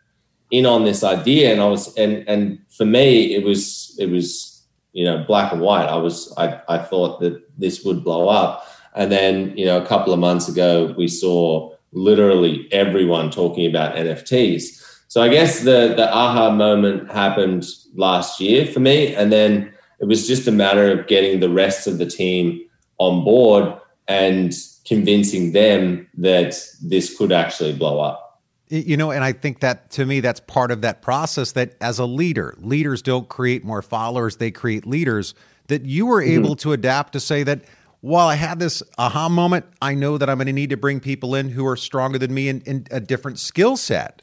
in 0.50 0.66
on 0.66 0.84
this 0.84 1.02
idea, 1.02 1.52
and 1.52 1.60
I 1.60 1.66
was 1.66 1.96
and 1.96 2.28
and 2.28 2.58
for 2.76 2.84
me 2.84 3.34
it 3.34 3.44
was 3.44 3.96
it 3.98 4.10
was 4.10 4.56
you 4.96 5.04
know, 5.04 5.22
black 5.24 5.52
and 5.52 5.60
white. 5.60 5.84
I 5.84 5.96
was, 5.96 6.32
I, 6.38 6.58
I 6.70 6.78
thought 6.78 7.20
that 7.20 7.42
this 7.58 7.84
would 7.84 8.02
blow 8.02 8.30
up. 8.30 8.66
And 8.94 9.12
then, 9.12 9.54
you 9.54 9.66
know, 9.66 9.76
a 9.76 9.86
couple 9.86 10.10
of 10.10 10.18
months 10.18 10.48
ago, 10.48 10.94
we 10.96 11.06
saw 11.06 11.70
literally 11.92 12.66
everyone 12.72 13.30
talking 13.30 13.66
about 13.66 13.94
NFTs. 13.94 14.82
So 15.08 15.22
I 15.22 15.28
guess 15.28 15.60
the, 15.60 15.92
the 15.94 16.10
aha 16.10 16.48
moment 16.48 17.12
happened 17.12 17.66
last 17.94 18.40
year 18.40 18.64
for 18.64 18.80
me. 18.80 19.14
And 19.14 19.30
then 19.30 19.70
it 20.00 20.06
was 20.06 20.26
just 20.26 20.48
a 20.48 20.52
matter 20.52 20.90
of 20.90 21.06
getting 21.08 21.40
the 21.40 21.50
rest 21.50 21.86
of 21.86 21.98
the 21.98 22.06
team 22.06 22.62
on 22.96 23.22
board 23.22 23.78
and 24.08 24.54
convincing 24.84 25.52
them 25.52 26.08
that 26.16 26.54
this 26.82 27.16
could 27.16 27.32
actually 27.32 27.72
blow 27.72 28.00
up. 28.00 28.40
You 28.68 28.96
know, 28.96 29.12
and 29.12 29.22
I 29.22 29.32
think 29.32 29.60
that 29.60 29.90
to 29.92 30.04
me, 30.04 30.18
that's 30.20 30.40
part 30.40 30.72
of 30.72 30.80
that 30.80 31.00
process 31.00 31.52
that 31.52 31.76
as 31.80 32.00
a 32.00 32.04
leader, 32.04 32.56
leaders 32.58 33.00
don't 33.00 33.28
create 33.28 33.64
more 33.64 33.80
followers, 33.80 34.36
they 34.36 34.50
create 34.50 34.86
leaders. 34.86 35.34
That 35.68 35.84
you 35.84 36.06
were 36.06 36.20
mm-hmm. 36.20 36.44
able 36.44 36.56
to 36.56 36.72
adapt 36.72 37.12
to 37.12 37.20
say 37.20 37.42
that 37.44 37.62
while 38.00 38.28
I 38.28 38.34
had 38.34 38.58
this 38.58 38.82
aha 38.98 39.28
moment, 39.28 39.66
I 39.80 39.94
know 39.94 40.18
that 40.18 40.28
I'm 40.28 40.38
going 40.38 40.46
to 40.46 40.52
need 40.52 40.70
to 40.70 40.76
bring 40.76 41.00
people 41.00 41.34
in 41.34 41.48
who 41.48 41.66
are 41.66 41.76
stronger 41.76 42.18
than 42.18 42.34
me 42.34 42.48
in, 42.48 42.60
in 42.62 42.86
a 42.90 43.00
different 43.00 43.38
skill 43.38 43.76
set. 43.76 44.22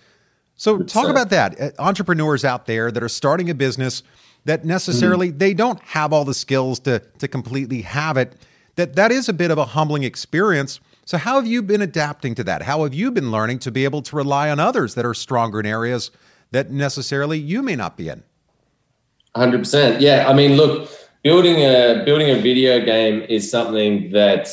So, 0.56 0.80
talk 0.80 1.10
about 1.10 1.30
that. 1.32 1.60
Uh, 1.60 1.72
entrepreneurs 1.80 2.46
out 2.46 2.66
there 2.66 2.92
that 2.92 3.02
are 3.02 3.10
starting 3.10 3.50
a 3.50 3.56
business 3.56 4.04
that 4.46 4.66
necessarily 4.66 5.30
mm-hmm. 5.30 5.38
they 5.38 5.54
don't 5.54 5.82
have 5.82 6.14
all 6.14 6.26
the 6.26 6.34
skills 6.34 6.80
to 6.82 7.00
to 7.20 7.28
completely 7.28 7.82
have 7.82 8.18
it. 8.18 8.36
That 8.76 8.96
that 8.96 9.12
is 9.12 9.30
a 9.30 9.34
bit 9.34 9.52
of 9.52 9.58
a 9.58 9.66
humbling 9.66 10.04
experience 10.04 10.80
so, 11.06 11.18
how 11.18 11.36
have 11.36 11.46
you 11.46 11.62
been 11.62 11.82
adapting 11.82 12.34
to 12.36 12.44
that? 12.46 12.62
How 12.62 12.84
have 12.84 12.94
you 12.94 13.12
been 13.12 13.30
learning 13.30 13.60
to 13.60 13.72
be 13.72 13.84
able 13.84 14.02
to 14.04 14.16
rely 14.16 14.50
on 14.50 14.60
others 14.60 14.96
that 14.96 15.06
are 15.06 15.14
stronger 15.14 15.60
in 15.60 15.66
areas 15.66 16.12
that 16.52 16.72
necessarily 16.72 17.38
you 17.38 17.62
may 17.62 17.76
not 17.76 17.98
be 17.98 18.08
in? 18.08 18.24
100%. 19.36 20.00
Yeah. 20.00 20.30
I 20.30 20.34
mean, 20.34 20.56
look, 20.56 20.90
building 21.24 21.58
a 21.58 22.04
building 22.06 22.30
a 22.30 22.40
video 22.40 22.84
game 22.86 23.22
is 23.24 23.50
something 23.50 24.12
that 24.12 24.48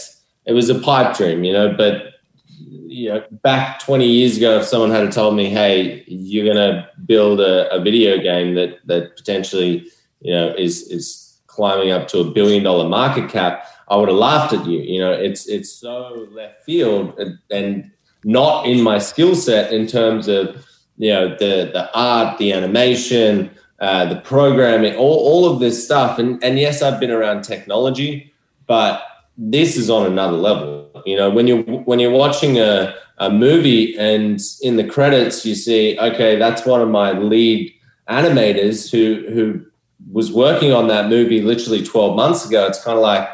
it 0.44 0.52
was 0.52 0.70
a 0.70 0.78
pipe 0.78 1.16
dream, 1.16 1.44
you 1.44 1.52
know, 1.52 1.72
but 1.76 2.14
you 2.58 3.10
know, 3.10 3.24
back 3.30 3.78
20 3.78 4.04
years 4.04 4.36
ago, 4.36 4.58
if 4.58 4.66
someone 4.66 4.90
had 4.90 5.12
told 5.12 5.36
me, 5.36 5.48
hey, 5.48 6.02
you're 6.08 6.44
going 6.44 6.56
to 6.56 6.88
build 7.06 7.40
a, 7.40 7.72
a 7.72 7.80
video 7.80 8.18
game 8.18 8.56
that, 8.56 8.84
that 8.86 9.16
potentially, 9.16 9.88
you 10.20 10.32
know, 10.32 10.52
is, 10.58 10.82
is 10.90 11.40
climbing 11.46 11.92
up 11.92 12.08
to 12.08 12.18
a 12.18 12.24
billion 12.24 12.64
dollar 12.64 12.88
market 12.88 13.30
cap, 13.30 13.64
I 13.90 13.96
would 13.96 14.08
have 14.08 14.16
laughed 14.16 14.52
at 14.52 14.64
you. 14.66 14.78
You 14.78 15.00
know, 15.00 15.12
it's 15.12 15.48
it's 15.48 15.70
so 15.70 16.28
left 16.30 16.64
field 16.64 17.18
and, 17.18 17.38
and 17.50 17.90
not 18.24 18.66
in 18.66 18.80
my 18.82 18.98
skill 18.98 19.34
set 19.34 19.72
in 19.72 19.86
terms 19.86 20.28
of 20.28 20.64
you 20.96 21.10
know 21.10 21.30
the 21.30 21.70
the 21.72 21.90
art, 21.92 22.38
the 22.38 22.52
animation, 22.52 23.50
uh, 23.80 24.04
the 24.06 24.20
programming, 24.20 24.94
all, 24.94 25.18
all 25.18 25.52
of 25.52 25.58
this 25.58 25.84
stuff. 25.84 26.18
And 26.18 26.42
and 26.42 26.58
yes, 26.58 26.82
I've 26.82 27.00
been 27.00 27.10
around 27.10 27.42
technology, 27.42 28.32
but 28.66 29.02
this 29.36 29.76
is 29.76 29.90
on 29.90 30.06
another 30.06 30.36
level. 30.36 31.02
You 31.04 31.16
know, 31.16 31.28
when 31.28 31.48
you 31.48 31.62
when 31.84 31.98
you're 31.98 32.12
watching 32.12 32.58
a 32.58 32.94
a 33.18 33.28
movie 33.28 33.98
and 33.98 34.40
in 34.62 34.76
the 34.76 34.84
credits 34.84 35.44
you 35.44 35.54
see, 35.54 35.98
okay, 35.98 36.36
that's 36.36 36.64
one 36.64 36.80
of 36.80 36.88
my 36.88 37.12
lead 37.12 37.72
animators 38.08 38.90
who 38.90 39.28
who 39.32 39.66
was 40.12 40.32
working 40.32 40.72
on 40.72 40.88
that 40.88 41.08
movie 41.08 41.42
literally 41.42 41.84
12 41.84 42.16
months 42.16 42.46
ago. 42.46 42.66
It's 42.66 42.82
kind 42.82 42.96
of 42.96 43.02
like 43.02 43.28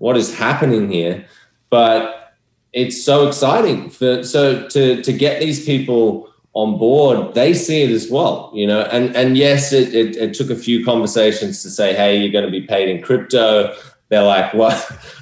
what 0.00 0.16
is 0.16 0.34
happening 0.34 0.90
here? 0.90 1.24
But 1.68 2.34
it's 2.72 3.04
so 3.04 3.28
exciting 3.28 3.90
for 3.90 4.24
so 4.24 4.66
to 4.68 5.02
to 5.02 5.12
get 5.12 5.40
these 5.40 5.64
people 5.64 6.28
on 6.54 6.78
board, 6.78 7.34
they 7.34 7.54
see 7.54 7.82
it 7.82 7.90
as 7.90 8.10
well, 8.10 8.50
you 8.54 8.66
know. 8.66 8.82
And 8.82 9.14
and 9.14 9.36
yes, 9.36 9.72
it, 9.72 9.94
it, 9.94 10.16
it 10.16 10.34
took 10.34 10.50
a 10.50 10.56
few 10.56 10.84
conversations 10.84 11.62
to 11.62 11.70
say, 11.70 11.94
hey, 11.94 12.18
you're 12.18 12.32
going 12.32 12.44
to 12.44 12.50
be 12.50 12.66
paid 12.66 12.88
in 12.88 13.02
crypto. 13.02 13.74
They're 14.08 14.24
like, 14.24 14.52
what? 14.54 14.76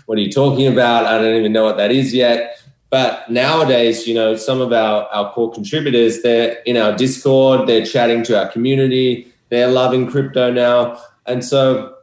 What 0.06 0.16
are 0.16 0.22
you 0.22 0.32
talking 0.32 0.66
about? 0.66 1.04
I 1.04 1.18
don't 1.18 1.36
even 1.36 1.52
know 1.52 1.64
what 1.64 1.76
that 1.76 1.90
is 1.90 2.14
yet. 2.14 2.62
But 2.88 3.30
nowadays, 3.30 4.08
you 4.08 4.14
know, 4.14 4.36
some 4.36 4.62
of 4.62 4.72
our, 4.72 5.04
our 5.08 5.30
core 5.34 5.52
contributors, 5.52 6.22
they're 6.22 6.62
in 6.64 6.78
our 6.78 6.96
Discord, 6.96 7.68
they're 7.68 7.84
chatting 7.84 8.22
to 8.24 8.38
our 8.38 8.48
community, 8.48 9.30
they're 9.50 9.68
loving 9.68 10.10
crypto 10.10 10.50
now. 10.50 10.98
And 11.26 11.44
so 11.44 11.97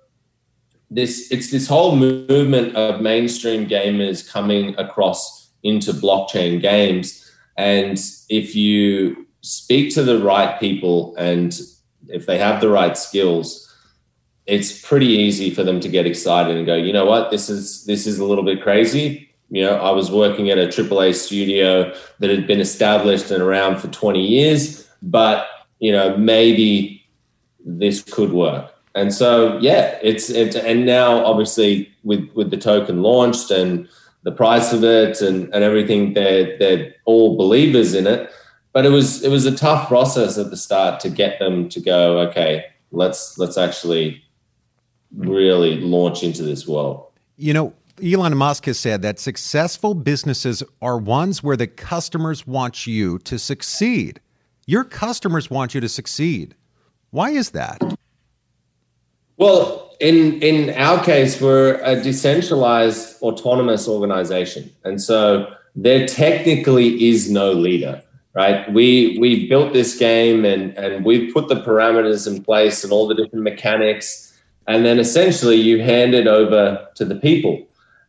this 0.90 1.32
it's 1.32 1.52
this 1.52 1.68
whole 1.68 1.96
movement 1.96 2.76
of 2.76 3.02
mainstream 3.02 3.68
gamers 3.68 4.30
coming 4.30 4.76
across 4.78 5.52
into 5.64 5.92
blockchain 5.92 6.62
games. 6.62 7.32
And 7.58 8.00
if 8.30 8.56
you 8.56 9.28
speak 9.42 9.94
to 9.94 10.04
the 10.04 10.20
right 10.20 10.60
people 10.60 11.16
and 11.18 11.60
if 12.08 12.26
they 12.26 12.38
have 12.38 12.62
the 12.62 12.70
right 12.70 12.98
skills 12.98 13.62
it's 14.48 14.80
pretty 14.88 15.08
easy 15.08 15.50
for 15.50 15.64
them 15.64 15.80
to 15.80 15.90
get 15.90 16.06
excited 16.06 16.56
and 16.56 16.66
go 16.66 16.76
you 16.76 16.94
know 16.94 17.06
what? 17.06 17.32
This 17.32 17.50
is 17.50 17.86
this 17.86 18.06
is 18.06 18.20
a 18.20 18.26
little 18.26 18.44
bit 18.44 18.62
crazy. 18.62 19.30
You 19.50 19.64
know 19.64 19.76
i 19.76 19.92
was 19.92 20.10
working 20.12 20.50
at 20.50 20.58
a 20.58 20.68
aaa 20.68 21.14
studio 21.14 21.94
that 22.20 22.30
had 22.30 22.48
been 22.48 22.60
established 22.60 23.30
and 23.32 23.44
around 23.44 23.78
for 23.78 23.88
20 23.88 24.20
years 24.20 24.90
but 25.04 25.48
you 25.80 25.92
know 25.92 26.18
maybe 26.18 27.06
this 27.64 28.02
could 28.04 28.32
work 28.34 28.75
and 28.96 29.14
so 29.14 29.60
yeah, 29.60 30.00
it's 30.02 30.30
it, 30.30 30.56
and 30.56 30.86
now 30.86 31.24
obviously 31.24 31.92
with 32.04 32.30
with 32.34 32.50
the 32.50 32.58
token 32.58 33.02
launched 33.02 33.52
and 33.52 33.88
the 34.24 34.32
price 34.32 34.72
of 34.72 34.84
it 34.84 35.22
and 35.22 35.54
and 35.54 35.64
everything, 35.64 36.14
they're 36.14 36.58
they're 36.58 36.96
all 37.04 37.38
believers 37.38 37.94
in 37.94 38.08
it. 38.08 38.32
But 38.72 38.86
it 38.86 38.90
was 38.90 39.22
it 39.24 39.30
was 39.30 39.46
a 39.46 39.56
tough 39.56 39.90
process 39.90 40.38
at 40.38 40.50
the 40.50 40.58
start 40.58 41.02
to 41.02 41.10
get 41.10 41.40
them 41.40 41.68
to 41.70 41.82
go. 41.82 42.20
Okay, 42.20 42.66
let's 42.92 43.38
let's 43.38 43.58
actually 43.58 44.24
really 45.16 45.80
launch 45.82 46.24
into 46.24 46.44
this 46.44 46.66
world. 46.66 47.06
You 47.36 47.54
know, 47.54 47.74
Elon 48.02 48.38
Musk 48.38 48.66
has 48.66 48.80
said 48.80 49.02
that 49.02 49.20
successful 49.20 49.94
businesses 49.94 50.64
are 50.82 50.98
ones 50.98 51.44
where 51.44 51.58
the 51.58 51.68
customers 51.68 52.48
want 52.48 52.88
you 52.88 53.20
to 53.20 53.38
succeed. 53.38 54.22
Your 54.66 54.86
customers 54.86 55.50
want 55.50 55.76
you 55.76 55.82
to 55.82 55.90
succeed. 55.90 56.56
Why 57.12 57.32
is 57.32 57.52
that? 57.52 57.82
Well, 59.38 59.96
in 60.00 60.42
in 60.42 60.70
our 60.76 61.04
case, 61.04 61.42
we're 61.42 61.80
a 61.84 62.02
decentralized 62.02 63.22
autonomous 63.22 63.88
organization, 63.88 64.72
and 64.84 65.02
so 65.02 65.48
there 65.76 66.08
technically 66.08 67.10
is 67.10 67.30
no 67.30 67.52
leader, 67.52 68.02
right? 68.34 68.72
We 68.72 69.18
we 69.20 69.48
built 69.48 69.74
this 69.74 69.98
game 69.98 70.46
and 70.46 70.78
and 70.78 71.06
we've 71.06 71.34
put 71.34 71.48
the 71.48 71.56
parameters 71.56 72.28
in 72.28 72.44
place 72.44 72.84
and 72.84 72.94
all 72.94 73.08
the 73.08 73.16
different 73.16 73.44
mechanics, 73.44 74.34
and 74.68 74.86
then 74.86 75.00
essentially 75.00 75.58
you 75.58 75.82
hand 75.82 76.14
it 76.14 76.28
over 76.28 76.88
to 76.96 77.06
the 77.06 77.16
people. 77.16 77.66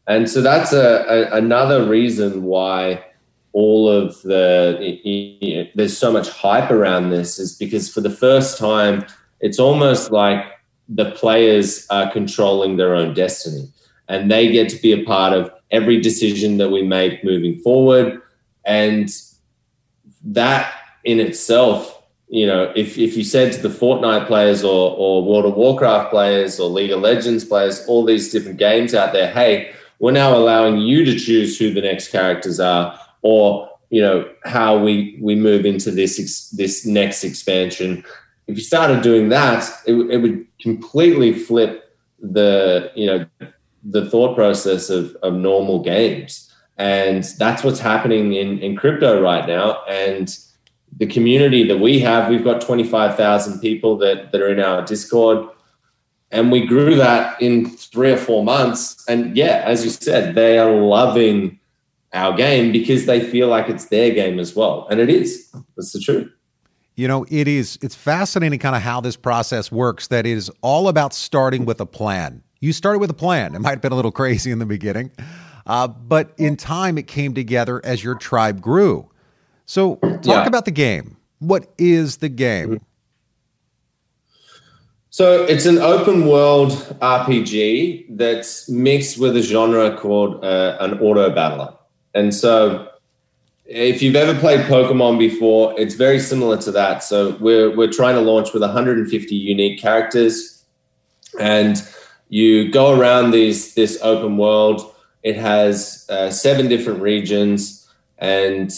And 0.09 0.31
so 0.31 0.41
that's 0.41 0.73
a, 0.73 1.05
a 1.09 1.37
another 1.37 1.85
reason 1.85 2.45
why 2.45 3.05
all 3.53 3.89
of 3.89 4.21
the 4.23 4.79
you 5.03 5.65
know, 5.65 5.71
there's 5.75 5.97
so 5.97 6.13
much 6.13 6.29
hype 6.29 6.71
around 6.71 7.11
this 7.11 7.39
is 7.39 7.57
because 7.57 7.93
for 7.93 8.01
the 8.01 8.11
first 8.11 8.59
time 8.59 9.05
it's 9.41 9.59
almost 9.59 10.11
like 10.11 10.45
the 10.89 11.11
players 11.13 11.87
are 11.91 12.11
controlling 12.11 12.77
their 12.77 12.95
own 12.95 13.15
destiny 13.15 13.69
and 14.09 14.31
they 14.31 14.53
get 14.53 14.69
to 14.69 14.81
be 14.81 14.93
a 14.93 15.05
part 15.05 15.33
of 15.33 15.51
every 15.71 16.01
decision 16.01 16.59
that 16.59 16.71
we 16.71 16.83
make 16.83 17.25
moving 17.25 17.59
forward 17.59 18.21
and 18.65 19.11
that 20.23 20.73
in 21.05 21.19
itself 21.21 22.03
you 22.29 22.47
know 22.47 22.73
if, 22.77 22.99
if 22.99 23.17
you 23.17 23.25
said 23.25 23.53
to 23.53 23.61
the 23.61 23.69
fortnite 23.69 24.27
players 24.27 24.63
or, 24.63 24.97
or 24.97 25.25
world 25.25 25.45
of 25.45 25.55
warcraft 25.55 26.11
players 26.11 26.61
or 26.61 26.69
league 26.69 26.91
of 26.91 27.01
legends 27.01 27.45
players 27.45 27.85
all 27.87 28.05
these 28.05 28.31
different 28.31 28.59
games 28.59 28.95
out 28.95 29.13
there 29.13 29.33
hey 29.33 29.73
we're 29.99 30.13
now 30.13 30.37
allowing 30.37 30.79
you 30.79 31.05
to 31.05 31.19
choose 31.19 31.59
who 31.59 31.73
the 31.73 31.81
next 31.81 32.09
characters 32.09 32.61
are 32.61 32.99
or 33.23 33.69
you 33.91 34.03
know 34.03 34.29
how 34.45 34.79
we 34.79 35.19
we 35.21 35.35
move 35.35 35.65
into 35.65 35.91
this 35.91 36.19
ex- 36.19 36.51
this 36.51 36.85
next 36.85 37.25
expansion. 37.25 38.05
If 38.47 38.57
you 38.57 38.63
started 38.63 39.03
doing 39.03 39.29
that, 39.31 39.69
it, 39.87 39.95
it 39.95 40.19
would 40.19 40.47
completely 40.61 41.33
flip 41.33 41.97
the 42.21 42.91
you 42.95 43.07
know 43.07 43.27
the 43.83 44.09
thought 44.09 44.35
process 44.35 44.91
of, 44.91 45.15
of 45.23 45.35
normal 45.35 45.83
games, 45.83 46.53
and 46.77 47.25
that's 47.39 47.65
what's 47.65 47.81
happening 47.81 48.35
in 48.35 48.59
in 48.61 48.77
crypto 48.77 49.21
right 49.21 49.47
now. 49.47 49.83
And 49.89 50.37
the 50.97 51.07
community 51.07 51.67
that 51.69 51.79
we 51.79 51.99
have, 52.01 52.31
we've 52.31 52.45
got 52.45 52.61
twenty 52.61 52.85
five 52.85 53.17
thousand 53.17 53.61
people 53.61 53.97
that 53.99 54.33
that 54.33 54.41
are 54.41 54.53
in 54.53 54.61
our 54.61 54.85
Discord 54.85 55.49
and 56.33 56.51
we 56.51 56.67
grew 56.67 56.97
that 56.97 57.41
in 57.41 57.71
three 57.71 58.11
or 58.11 58.17
four 58.17 58.43
months 58.43 59.05
and 59.09 59.37
yeah 59.37 59.63
as 59.65 59.85
you 59.85 59.91
said 59.91 60.35
they 60.35 60.59
are 60.59 60.73
loving 60.73 61.57
our 62.17 62.35
game 62.35 62.73
because 62.73 63.07
they 63.07 63.21
feel 63.21 63.49
like 63.49 63.69
it's 63.69 63.87
their 63.87 64.13
game 64.13 64.39
as 64.39 64.57
well. 64.57 64.87
And 64.91 65.01
it 65.01 65.11
is. 65.11 65.53
That's 65.77 65.93
the 65.93 66.01
truth. 66.01 66.33
You 66.97 67.07
know, 67.09 67.27
it 67.29 67.47
is 67.47 67.79
it's 67.83 67.95
fascinating 67.95 68.59
kind 68.59 68.75
of 68.75 68.81
how 68.81 69.03
this 69.03 69.17
process 69.17 69.71
works 69.71 70.09
that 70.09 70.25
is 70.27 70.51
all 70.63 70.89
about 70.89 71.13
starting 71.13 71.67
with 71.67 71.81
a 71.81 71.87
plan. 71.87 72.43
You 72.61 72.73
started 72.73 73.01
with 73.01 73.11
a 73.11 73.15
plan. 73.15 73.55
It 73.55 73.61
might 73.61 73.71
have 73.71 73.83
been 73.83 73.93
a 73.93 73.97
little 73.97 74.11
crazy 74.11 74.51
in 74.51 74.59
the 74.59 74.67
beginning. 74.67 75.13
Uh, 75.67 75.89
but 75.89 76.33
in 76.39 76.57
time 76.57 76.97
it 76.97 77.07
came 77.07 77.35
together 77.35 77.85
as 77.85 78.03
your 78.03 78.15
tribe 78.15 78.63
grew. 78.63 79.11
So 79.67 79.97
talk 79.97 80.25
yeah. 80.25 80.47
about 80.47 80.65
the 80.65 80.71
game. 80.71 81.17
What 81.39 81.67
is 81.77 82.19
the 82.19 82.31
game? 82.31 82.67
Mm-hmm. 82.67 82.85
So 85.11 85.45
it's 85.45 85.67
an 85.67 85.79
open 85.79 86.27
world 86.27 86.73
RPG 87.01 88.19
that's 88.19 88.69
mixed 88.69 89.19
with 89.19 89.37
a 89.37 89.43
genre 89.43 89.97
called 89.97 90.45
uh, 90.45 90.77
an 90.81 90.99
auto 91.01 91.31
battler. 91.31 91.75
And 92.15 92.35
so 92.35 92.86
if 93.69 94.01
you've 94.01 94.17
ever 94.17 94.39
played 94.39 94.61
Pokemon 94.67 95.19
before, 95.19 95.75
it's 95.79 95.95
very 95.95 96.21
similar 96.21 96.57
to 96.59 96.71
that. 96.73 97.03
So 97.03 97.37
we're 97.41 97.75
we're 97.77 97.93
trying 97.93 98.15
to 98.15 98.21
launch 98.21 98.53
with 98.53 98.63
150 98.63 99.35
unique 99.35 99.81
characters, 99.81 100.65
and 101.41 101.77
you 102.29 102.71
go 102.71 102.99
around 102.99 103.33
these 103.33 103.75
this 103.75 103.99
open 104.03 104.37
world. 104.37 104.95
It 105.23 105.37
has 105.37 106.07
uh, 106.09 106.31
seven 106.31 106.69
different 106.69 107.01
regions, 107.01 107.89
and 108.19 108.71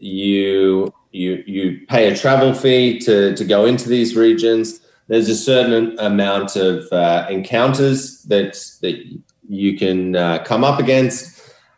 you 0.00 0.92
you 1.12 1.44
you 1.46 1.86
pay 1.88 2.10
a 2.10 2.16
travel 2.16 2.54
fee 2.54 2.98
to 3.00 3.36
to 3.36 3.44
go 3.44 3.66
into 3.66 3.88
these 3.88 4.16
regions. 4.16 4.80
There's 5.06 5.28
a 5.28 5.36
certain 5.36 5.98
amount 5.98 6.56
of 6.56 6.90
uh, 6.90 7.26
encounters 7.30 8.22
that 8.24 8.54
that 8.82 9.00
you 9.48 9.78
can 9.78 10.16
uh, 10.16 10.42
come 10.42 10.64
up 10.64 10.80
against 10.80 11.33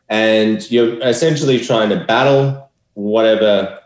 and 0.09 0.71
you're 0.71 1.01
essentially 1.03 1.59
trying 1.59 1.89
to 1.91 2.05
battle 2.05 2.71
whatever 2.95 3.81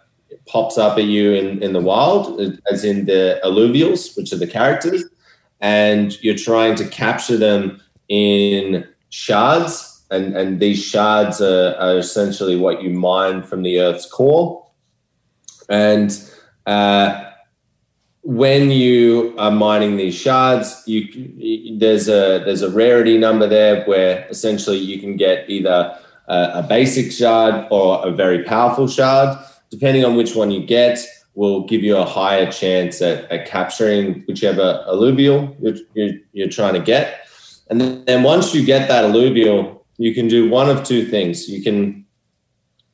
pops 0.46 0.78
up 0.78 0.98
at 0.98 1.04
you 1.04 1.32
in, 1.32 1.62
in 1.62 1.72
the 1.72 1.80
wild, 1.80 2.40
as 2.70 2.84
in 2.84 3.06
the 3.06 3.40
Illuvials, 3.44 4.16
which 4.16 4.32
are 4.32 4.36
the 4.36 4.46
characters, 4.46 5.04
and 5.60 6.22
you're 6.22 6.36
trying 6.36 6.74
to 6.76 6.88
capture 6.88 7.36
them 7.36 7.80
in 8.08 8.86
shards. 9.10 10.02
And, 10.10 10.36
and 10.36 10.58
these 10.58 10.84
shards 10.84 11.40
are, 11.40 11.76
are 11.76 11.96
essentially 11.96 12.56
what 12.56 12.82
you 12.82 12.90
mine 12.90 13.42
from 13.42 13.62
the 13.62 13.80
Earth's 13.80 14.06
core. 14.06 14.66
And 15.68 16.10
uh, 16.66 17.30
when 18.22 18.70
you 18.70 19.34
are 19.38 19.52
mining 19.52 19.96
these 19.96 20.16
shards, 20.16 20.82
you, 20.86 21.78
there's 21.78 22.08
a 22.08 22.42
there's 22.44 22.62
a 22.62 22.70
rarity 22.70 23.18
number 23.18 23.46
there 23.46 23.84
where 23.84 24.26
essentially 24.28 24.78
you 24.78 25.00
can 25.00 25.16
get 25.16 25.48
either 25.48 25.96
a, 26.30 26.60
a 26.60 26.62
basic 26.62 27.12
shard 27.12 27.66
or 27.70 28.06
a 28.06 28.10
very 28.10 28.44
powerful 28.44 28.86
shard. 28.88 29.36
Depending 29.70 30.04
on 30.04 30.16
which 30.16 30.34
one 30.34 30.50
you 30.50 30.64
get, 30.64 30.98
will 31.34 31.64
give 31.66 31.82
you 31.82 31.96
a 31.96 32.04
higher 32.04 32.50
chance 32.50 33.02
at, 33.02 33.30
at 33.30 33.46
capturing 33.46 34.22
whichever 34.26 34.84
Illuvial 34.88 35.56
you're, 35.60 35.76
you're, 35.94 36.18
you're, 36.32 36.48
trying 36.48 36.74
to 36.74 36.80
get. 36.80 37.28
And 37.68 37.80
then 37.80 38.22
once 38.22 38.54
you 38.54 38.64
get 38.64 38.88
that 38.88 39.04
Illuvial, 39.04 39.84
you 39.98 40.14
can 40.14 40.28
do 40.28 40.48
one 40.48 40.68
of 40.68 40.82
two 40.82 41.06
things. 41.06 41.48
You 41.48 41.62
can, 41.62 42.04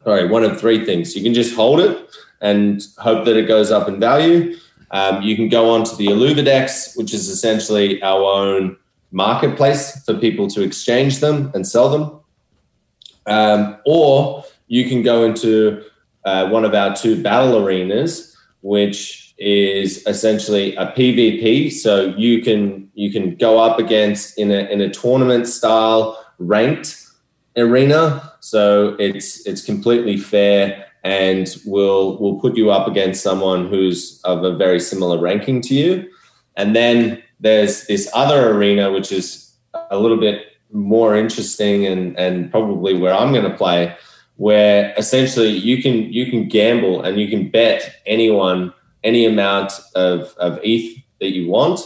sorry, 0.05 0.29
one 0.29 0.45
of 0.45 0.61
three 0.61 0.85
things. 0.85 1.17
You 1.17 1.23
can 1.23 1.35
just 1.35 1.55
hold 1.55 1.81
it 1.81 2.09
and 2.41 2.83
hope 2.99 3.25
that 3.25 3.37
it 3.37 3.49
goes 3.49 3.71
up 3.71 3.89
in 3.89 3.99
value. 3.99 4.57
Um, 4.91 5.23
you 5.23 5.35
can 5.35 5.49
go 5.49 5.71
on 5.71 5.85
to 5.85 5.97
the 5.97 6.09
IlluviDEX, 6.09 6.97
which 6.97 7.15
is 7.15 7.29
essentially 7.29 8.03
our 8.03 8.23
own 8.23 8.77
marketplace 9.13 10.05
for 10.05 10.15
people 10.15 10.47
to 10.49 10.63
exchange 10.63 11.21
them 11.21 11.51
and 11.55 11.67
sell 11.67 11.89
them. 11.89 12.21
Um, 13.27 13.79
or 13.87 14.45
you 14.69 14.89
can 14.89 15.03
go 15.03 15.25
into 15.25 15.83
uh, 16.25 16.49
one 16.49 16.65
of 16.65 16.75
our 16.75 16.95
two 16.95 17.23
battle 17.23 17.65
arenas, 17.65 18.37
which 18.61 19.35
is 19.39 20.07
essentially 20.07 20.75
a 20.77 20.87
PvP. 20.93 21.71
So 21.73 22.15
you 22.17 22.43
can 22.43 22.91
you 22.95 23.13
can 23.13 23.37
go 23.37 23.59
up 23.59 23.79
against 23.79 24.39
in 24.39 24.51
a 24.51 24.61
in 24.71 24.81
a 24.81 24.91
tournament 24.91 25.47
style 25.47 26.25
ranked 26.39 27.07
arena. 27.57 28.33
So 28.41 28.97
it's 28.99 29.47
it's 29.47 29.63
completely 29.65 30.17
fair 30.17 30.87
and 31.05 31.57
we'll 31.65 32.19
we'll 32.19 32.41
put 32.41 32.57
you 32.57 32.71
up 32.71 32.89
against 32.89 33.23
someone 33.23 33.69
who's 33.69 34.21
of 34.25 34.43
a 34.45 34.57
very 34.57 34.81
similar 34.81 35.19
ranking 35.19 35.61
to 35.63 35.75
you. 35.75 36.11
And 36.57 36.75
then 36.75 37.23
there's 37.39 37.87
this 37.87 38.09
other 38.15 38.51
arena 38.51 38.91
which 38.91 39.13
is 39.13 39.53
a 39.91 39.99
little 39.99 40.17
bit 40.19 40.47
more 40.73 41.17
interesting 41.17 41.87
and 41.87 42.19
and 42.19 42.51
probably 42.51 42.95
where 42.95 43.15
I'm 43.15 43.33
going 43.33 43.51
to 43.51 43.57
play, 43.57 43.95
where 44.37 44.95
essentially 44.97 45.49
you 45.49 45.83
can 45.83 46.13
you 46.13 46.31
can 46.31 46.49
gamble 46.49 47.03
and 47.03 47.19
you 47.21 47.29
can 47.29 47.49
bet 47.51 48.01
anyone 48.07 48.73
any 49.05 49.25
amount 49.25 49.73
of 49.95 50.35
of 50.39 50.59
ETH 50.63 50.99
that 51.21 51.31
you 51.31 51.49
want 51.49 51.81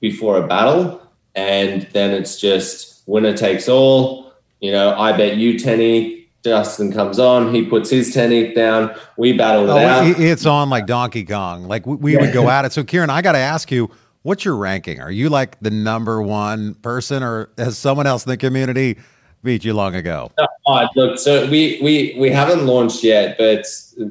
before 0.00 0.36
a 0.36 0.46
battle, 0.46 1.02
and 1.34 1.82
then 1.92 2.10
it's 2.12 2.40
just 2.40 3.02
winner 3.06 3.36
takes 3.36 3.68
all. 3.68 4.32
You 4.60 4.72
know, 4.72 4.98
I 4.98 5.16
bet 5.16 5.36
you 5.36 5.58
ten 5.58 5.80
ETH. 5.80 6.20
Justin 6.42 6.90
comes 6.90 7.18
on, 7.18 7.54
he 7.54 7.66
puts 7.66 7.90
his 7.90 8.14
10 8.14 8.32
ETH 8.32 8.54
down, 8.54 8.94
we 9.18 9.34
battle 9.34 9.64
it 9.64 9.72
oh, 9.72 9.76
out. 9.76 10.18
It's 10.18 10.46
on 10.46 10.70
like 10.70 10.86
Donkey 10.86 11.22
Kong. 11.22 11.64
Like 11.64 11.86
we, 11.86 11.96
we 11.96 12.16
would 12.16 12.32
go 12.32 12.48
at 12.48 12.64
it. 12.64 12.72
So, 12.72 12.82
Kieran, 12.82 13.10
I 13.10 13.20
got 13.20 13.32
to 13.32 13.38
ask 13.38 13.70
you, 13.70 13.90
What's 14.22 14.44
your 14.44 14.56
ranking? 14.56 15.00
Are 15.00 15.10
you 15.10 15.30
like 15.30 15.58
the 15.60 15.70
number 15.70 16.20
one 16.20 16.74
person, 16.74 17.22
or 17.22 17.48
has 17.56 17.78
someone 17.78 18.06
else 18.06 18.26
in 18.26 18.30
the 18.30 18.36
community 18.36 18.98
beat 19.42 19.64
you 19.64 19.72
long 19.72 19.94
ago? 19.94 20.30
Uh, 20.66 20.86
look, 20.94 21.18
so 21.18 21.48
we 21.48 21.80
we 21.82 22.14
we 22.18 22.30
haven't 22.30 22.66
launched 22.66 23.02
yet, 23.02 23.38
but 23.38 23.64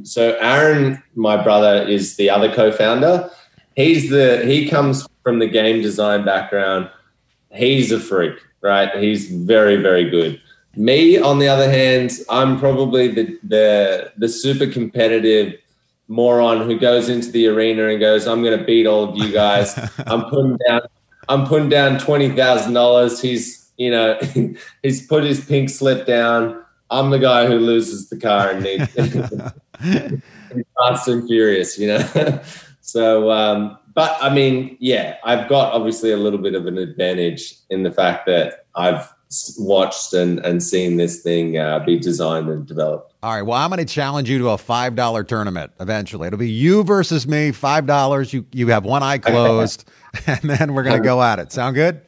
so 0.03 0.35
Aaron, 0.39 1.01
my 1.13 1.41
brother, 1.41 1.87
is 1.87 2.15
the 2.15 2.27
other 2.27 2.51
co-founder. 2.51 3.29
He's 3.75 4.09
the 4.09 4.43
he 4.45 4.67
comes 4.67 5.07
from 5.21 5.37
the 5.37 5.47
game 5.47 5.83
design 5.83 6.25
background. 6.25 6.89
He's 7.53 7.91
a 7.91 7.99
freak, 7.99 8.35
right? 8.61 8.89
He's 8.97 9.29
very 9.29 9.75
very 9.75 10.09
good. 10.09 10.41
Me, 10.75 11.19
on 11.19 11.37
the 11.37 11.47
other 11.47 11.69
hand, 11.69 12.13
I'm 12.29 12.59
probably 12.59 13.09
the 13.09 13.37
the 13.43 14.11
the 14.17 14.27
super 14.27 14.65
competitive 14.65 15.59
moron 16.09 16.67
who 16.67 16.77
goes 16.77 17.07
into 17.07 17.31
the 17.31 17.47
arena 17.47 17.87
and 17.87 17.99
goes, 17.99 18.27
"I'm 18.27 18.43
going 18.43 18.59
to 18.59 18.65
beat 18.65 18.85
all 18.85 19.05
of 19.05 19.17
you 19.17 19.31
guys. 19.31 19.77
I'm 20.07 20.25
putting 20.25 20.57
down, 20.67 20.81
I'm 21.29 21.45
putting 21.45 21.69
down 21.69 21.99
twenty 21.99 22.29
thousand 22.29 22.73
dollars." 22.73 23.21
He's, 23.21 23.71
you 23.77 23.91
know, 23.91 24.19
he's 24.83 25.07
put 25.07 25.23
his 25.23 25.45
pink 25.45 25.69
slip 25.69 26.05
down. 26.05 26.61
I'm 26.91 27.11
the 27.11 27.19
guy 27.19 27.45
who 27.45 27.59
loses 27.59 28.09
the 28.09 28.17
car 28.17 28.49
and 28.49 28.63
needs 28.63 28.91
fast 30.77 31.07
and 31.07 31.27
furious, 31.27 31.77
you 31.77 31.87
know. 31.87 32.41
so, 32.81 33.29
um, 33.29 33.77
but 33.93 34.17
I 34.19 34.33
mean, 34.33 34.75
yeah, 34.79 35.17
I've 35.23 35.47
got 35.47 35.73
obviously 35.73 36.11
a 36.11 36.17
little 36.17 36.39
bit 36.39 36.55
of 36.55 36.65
an 36.65 36.79
advantage 36.79 37.53
in 37.69 37.83
the 37.83 37.91
fact 37.91 38.25
that 38.25 38.65
I've 38.75 39.07
watched 39.59 40.13
and, 40.13 40.39
and 40.39 40.63
seen 40.63 40.97
this 40.97 41.21
thing 41.21 41.57
uh, 41.59 41.79
be 41.79 41.99
designed 41.99 42.49
and 42.49 42.65
developed. 42.65 43.08
All 43.21 43.33
right. 43.33 43.41
Well, 43.41 43.57
I'm 43.57 43.69
going 43.69 43.85
to 43.85 43.93
challenge 43.93 44.29
you 44.29 44.37
to 44.39 44.49
a 44.49 44.57
five 44.57 44.95
dollar 44.95 45.23
tournament 45.23 45.71
eventually. 45.79 46.27
It'll 46.27 46.39
be 46.39 46.49
you 46.49 46.83
versus 46.83 47.27
me. 47.27 47.51
Five 47.51 47.85
dollars. 47.85 48.33
You 48.33 48.45
you 48.53 48.67
have 48.67 48.85
one 48.85 49.03
eye 49.03 49.17
closed, 49.19 49.89
and 50.25 50.39
then 50.41 50.73
we're 50.73 50.83
going 50.83 51.01
to 51.01 51.05
go 51.05 51.21
at 51.21 51.39
it. 51.39 51.51
Sound 51.51 51.75
good? 51.75 52.01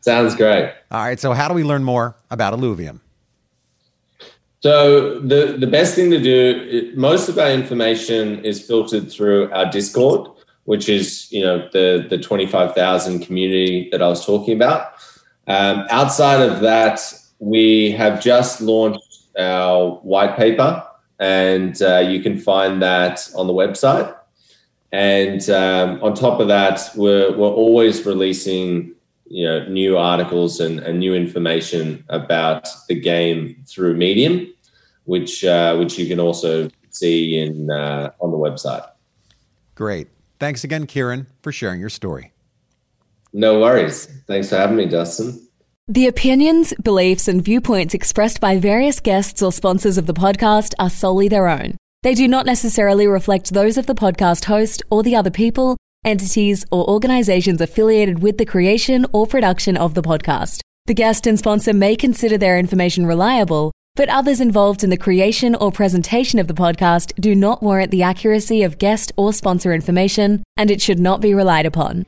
Sounds 0.00 0.34
great. 0.34 0.72
All 0.90 1.04
right. 1.04 1.20
So, 1.20 1.32
how 1.32 1.48
do 1.48 1.54
we 1.54 1.64
learn 1.64 1.84
more 1.84 2.16
about 2.30 2.54
Illuvium? 2.54 3.00
So 4.60 5.20
the 5.20 5.56
the 5.58 5.66
best 5.66 5.94
thing 5.94 6.10
to 6.10 6.20
do, 6.20 6.92
most 6.96 7.28
of 7.28 7.38
our 7.38 7.50
information 7.50 8.44
is 8.44 8.66
filtered 8.66 9.12
through 9.12 9.52
our 9.52 9.70
Discord, 9.70 10.30
which 10.64 10.88
is 10.88 11.30
you 11.30 11.42
know 11.42 11.68
the 11.72 12.06
the 12.08 12.18
twenty 12.18 12.46
five 12.46 12.74
thousand 12.74 13.20
community 13.20 13.88
that 13.92 14.02
I 14.02 14.08
was 14.08 14.24
talking 14.24 14.54
about. 14.54 14.94
Um, 15.46 15.86
outside 15.90 16.40
of 16.40 16.62
that, 16.62 17.00
we 17.38 17.92
have 17.92 18.20
just 18.20 18.60
launched 18.60 19.05
our 19.38 19.96
white 20.02 20.36
paper, 20.36 20.84
and 21.18 21.80
uh, 21.82 21.98
you 21.98 22.22
can 22.22 22.38
find 22.38 22.82
that 22.82 23.28
on 23.34 23.46
the 23.46 23.52
website. 23.52 24.14
And 24.92 25.48
um, 25.50 26.02
on 26.02 26.14
top 26.14 26.40
of 26.40 26.48
that, 26.48 26.80
we're 26.94 27.36
we're 27.36 27.48
always 27.48 28.06
releasing 28.06 28.94
you 29.28 29.46
know 29.46 29.66
new 29.68 29.96
articles 29.96 30.60
and, 30.60 30.78
and 30.80 30.98
new 30.98 31.14
information 31.14 32.04
about 32.08 32.68
the 32.88 32.98
game 32.98 33.62
through 33.66 33.94
Medium, 33.96 34.52
which 35.04 35.44
uh, 35.44 35.76
which 35.76 35.98
you 35.98 36.06
can 36.06 36.20
also 36.20 36.70
see 36.90 37.38
in 37.38 37.70
uh, 37.70 38.10
on 38.20 38.30
the 38.30 38.38
website. 38.38 38.88
Great. 39.74 40.08
Thanks 40.38 40.64
again, 40.64 40.86
Kieran, 40.86 41.26
for 41.42 41.52
sharing 41.52 41.80
your 41.80 41.90
story. 41.90 42.32
No 43.32 43.60
worries. 43.60 44.06
Thanks 44.26 44.48
for 44.48 44.56
having 44.56 44.76
me, 44.76 44.86
Dustin. 44.86 45.45
The 45.88 46.08
opinions, 46.08 46.74
beliefs, 46.82 47.28
and 47.28 47.40
viewpoints 47.40 47.94
expressed 47.94 48.40
by 48.40 48.58
various 48.58 48.98
guests 48.98 49.40
or 49.40 49.52
sponsors 49.52 49.96
of 49.96 50.06
the 50.06 50.12
podcast 50.12 50.74
are 50.80 50.90
solely 50.90 51.28
their 51.28 51.46
own. 51.46 51.76
They 52.02 52.12
do 52.12 52.26
not 52.26 52.44
necessarily 52.44 53.06
reflect 53.06 53.52
those 53.52 53.78
of 53.78 53.86
the 53.86 53.94
podcast 53.94 54.46
host 54.46 54.82
or 54.90 55.04
the 55.04 55.14
other 55.14 55.30
people, 55.30 55.76
entities, 56.04 56.64
or 56.72 56.90
organizations 56.90 57.60
affiliated 57.60 58.20
with 58.20 58.36
the 58.36 58.44
creation 58.44 59.06
or 59.12 59.28
production 59.28 59.76
of 59.76 59.94
the 59.94 60.02
podcast. 60.02 60.58
The 60.86 60.94
guest 60.94 61.24
and 61.24 61.38
sponsor 61.38 61.72
may 61.72 61.94
consider 61.94 62.36
their 62.36 62.58
information 62.58 63.06
reliable, 63.06 63.70
but 63.94 64.08
others 64.08 64.40
involved 64.40 64.82
in 64.82 64.90
the 64.90 64.96
creation 64.96 65.54
or 65.54 65.70
presentation 65.70 66.40
of 66.40 66.48
the 66.48 66.54
podcast 66.54 67.12
do 67.20 67.32
not 67.32 67.62
warrant 67.62 67.92
the 67.92 68.02
accuracy 68.02 68.64
of 68.64 68.78
guest 68.78 69.12
or 69.16 69.32
sponsor 69.32 69.72
information, 69.72 70.42
and 70.56 70.68
it 70.68 70.82
should 70.82 70.98
not 70.98 71.20
be 71.20 71.32
relied 71.32 71.64
upon. 71.64 72.06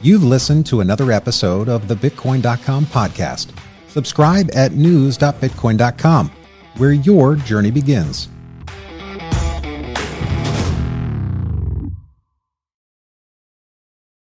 You've 0.00 0.22
listened 0.22 0.64
to 0.66 0.80
another 0.80 1.10
episode 1.10 1.68
of 1.68 1.88
the 1.88 1.94
Bitcoin.com 1.96 2.86
podcast. 2.86 3.50
Subscribe 3.88 4.48
at 4.54 4.72
news.bitcoin.com, 4.72 6.30
where 6.76 6.92
your 6.92 7.34
journey 7.34 7.70
begins. 7.72 8.28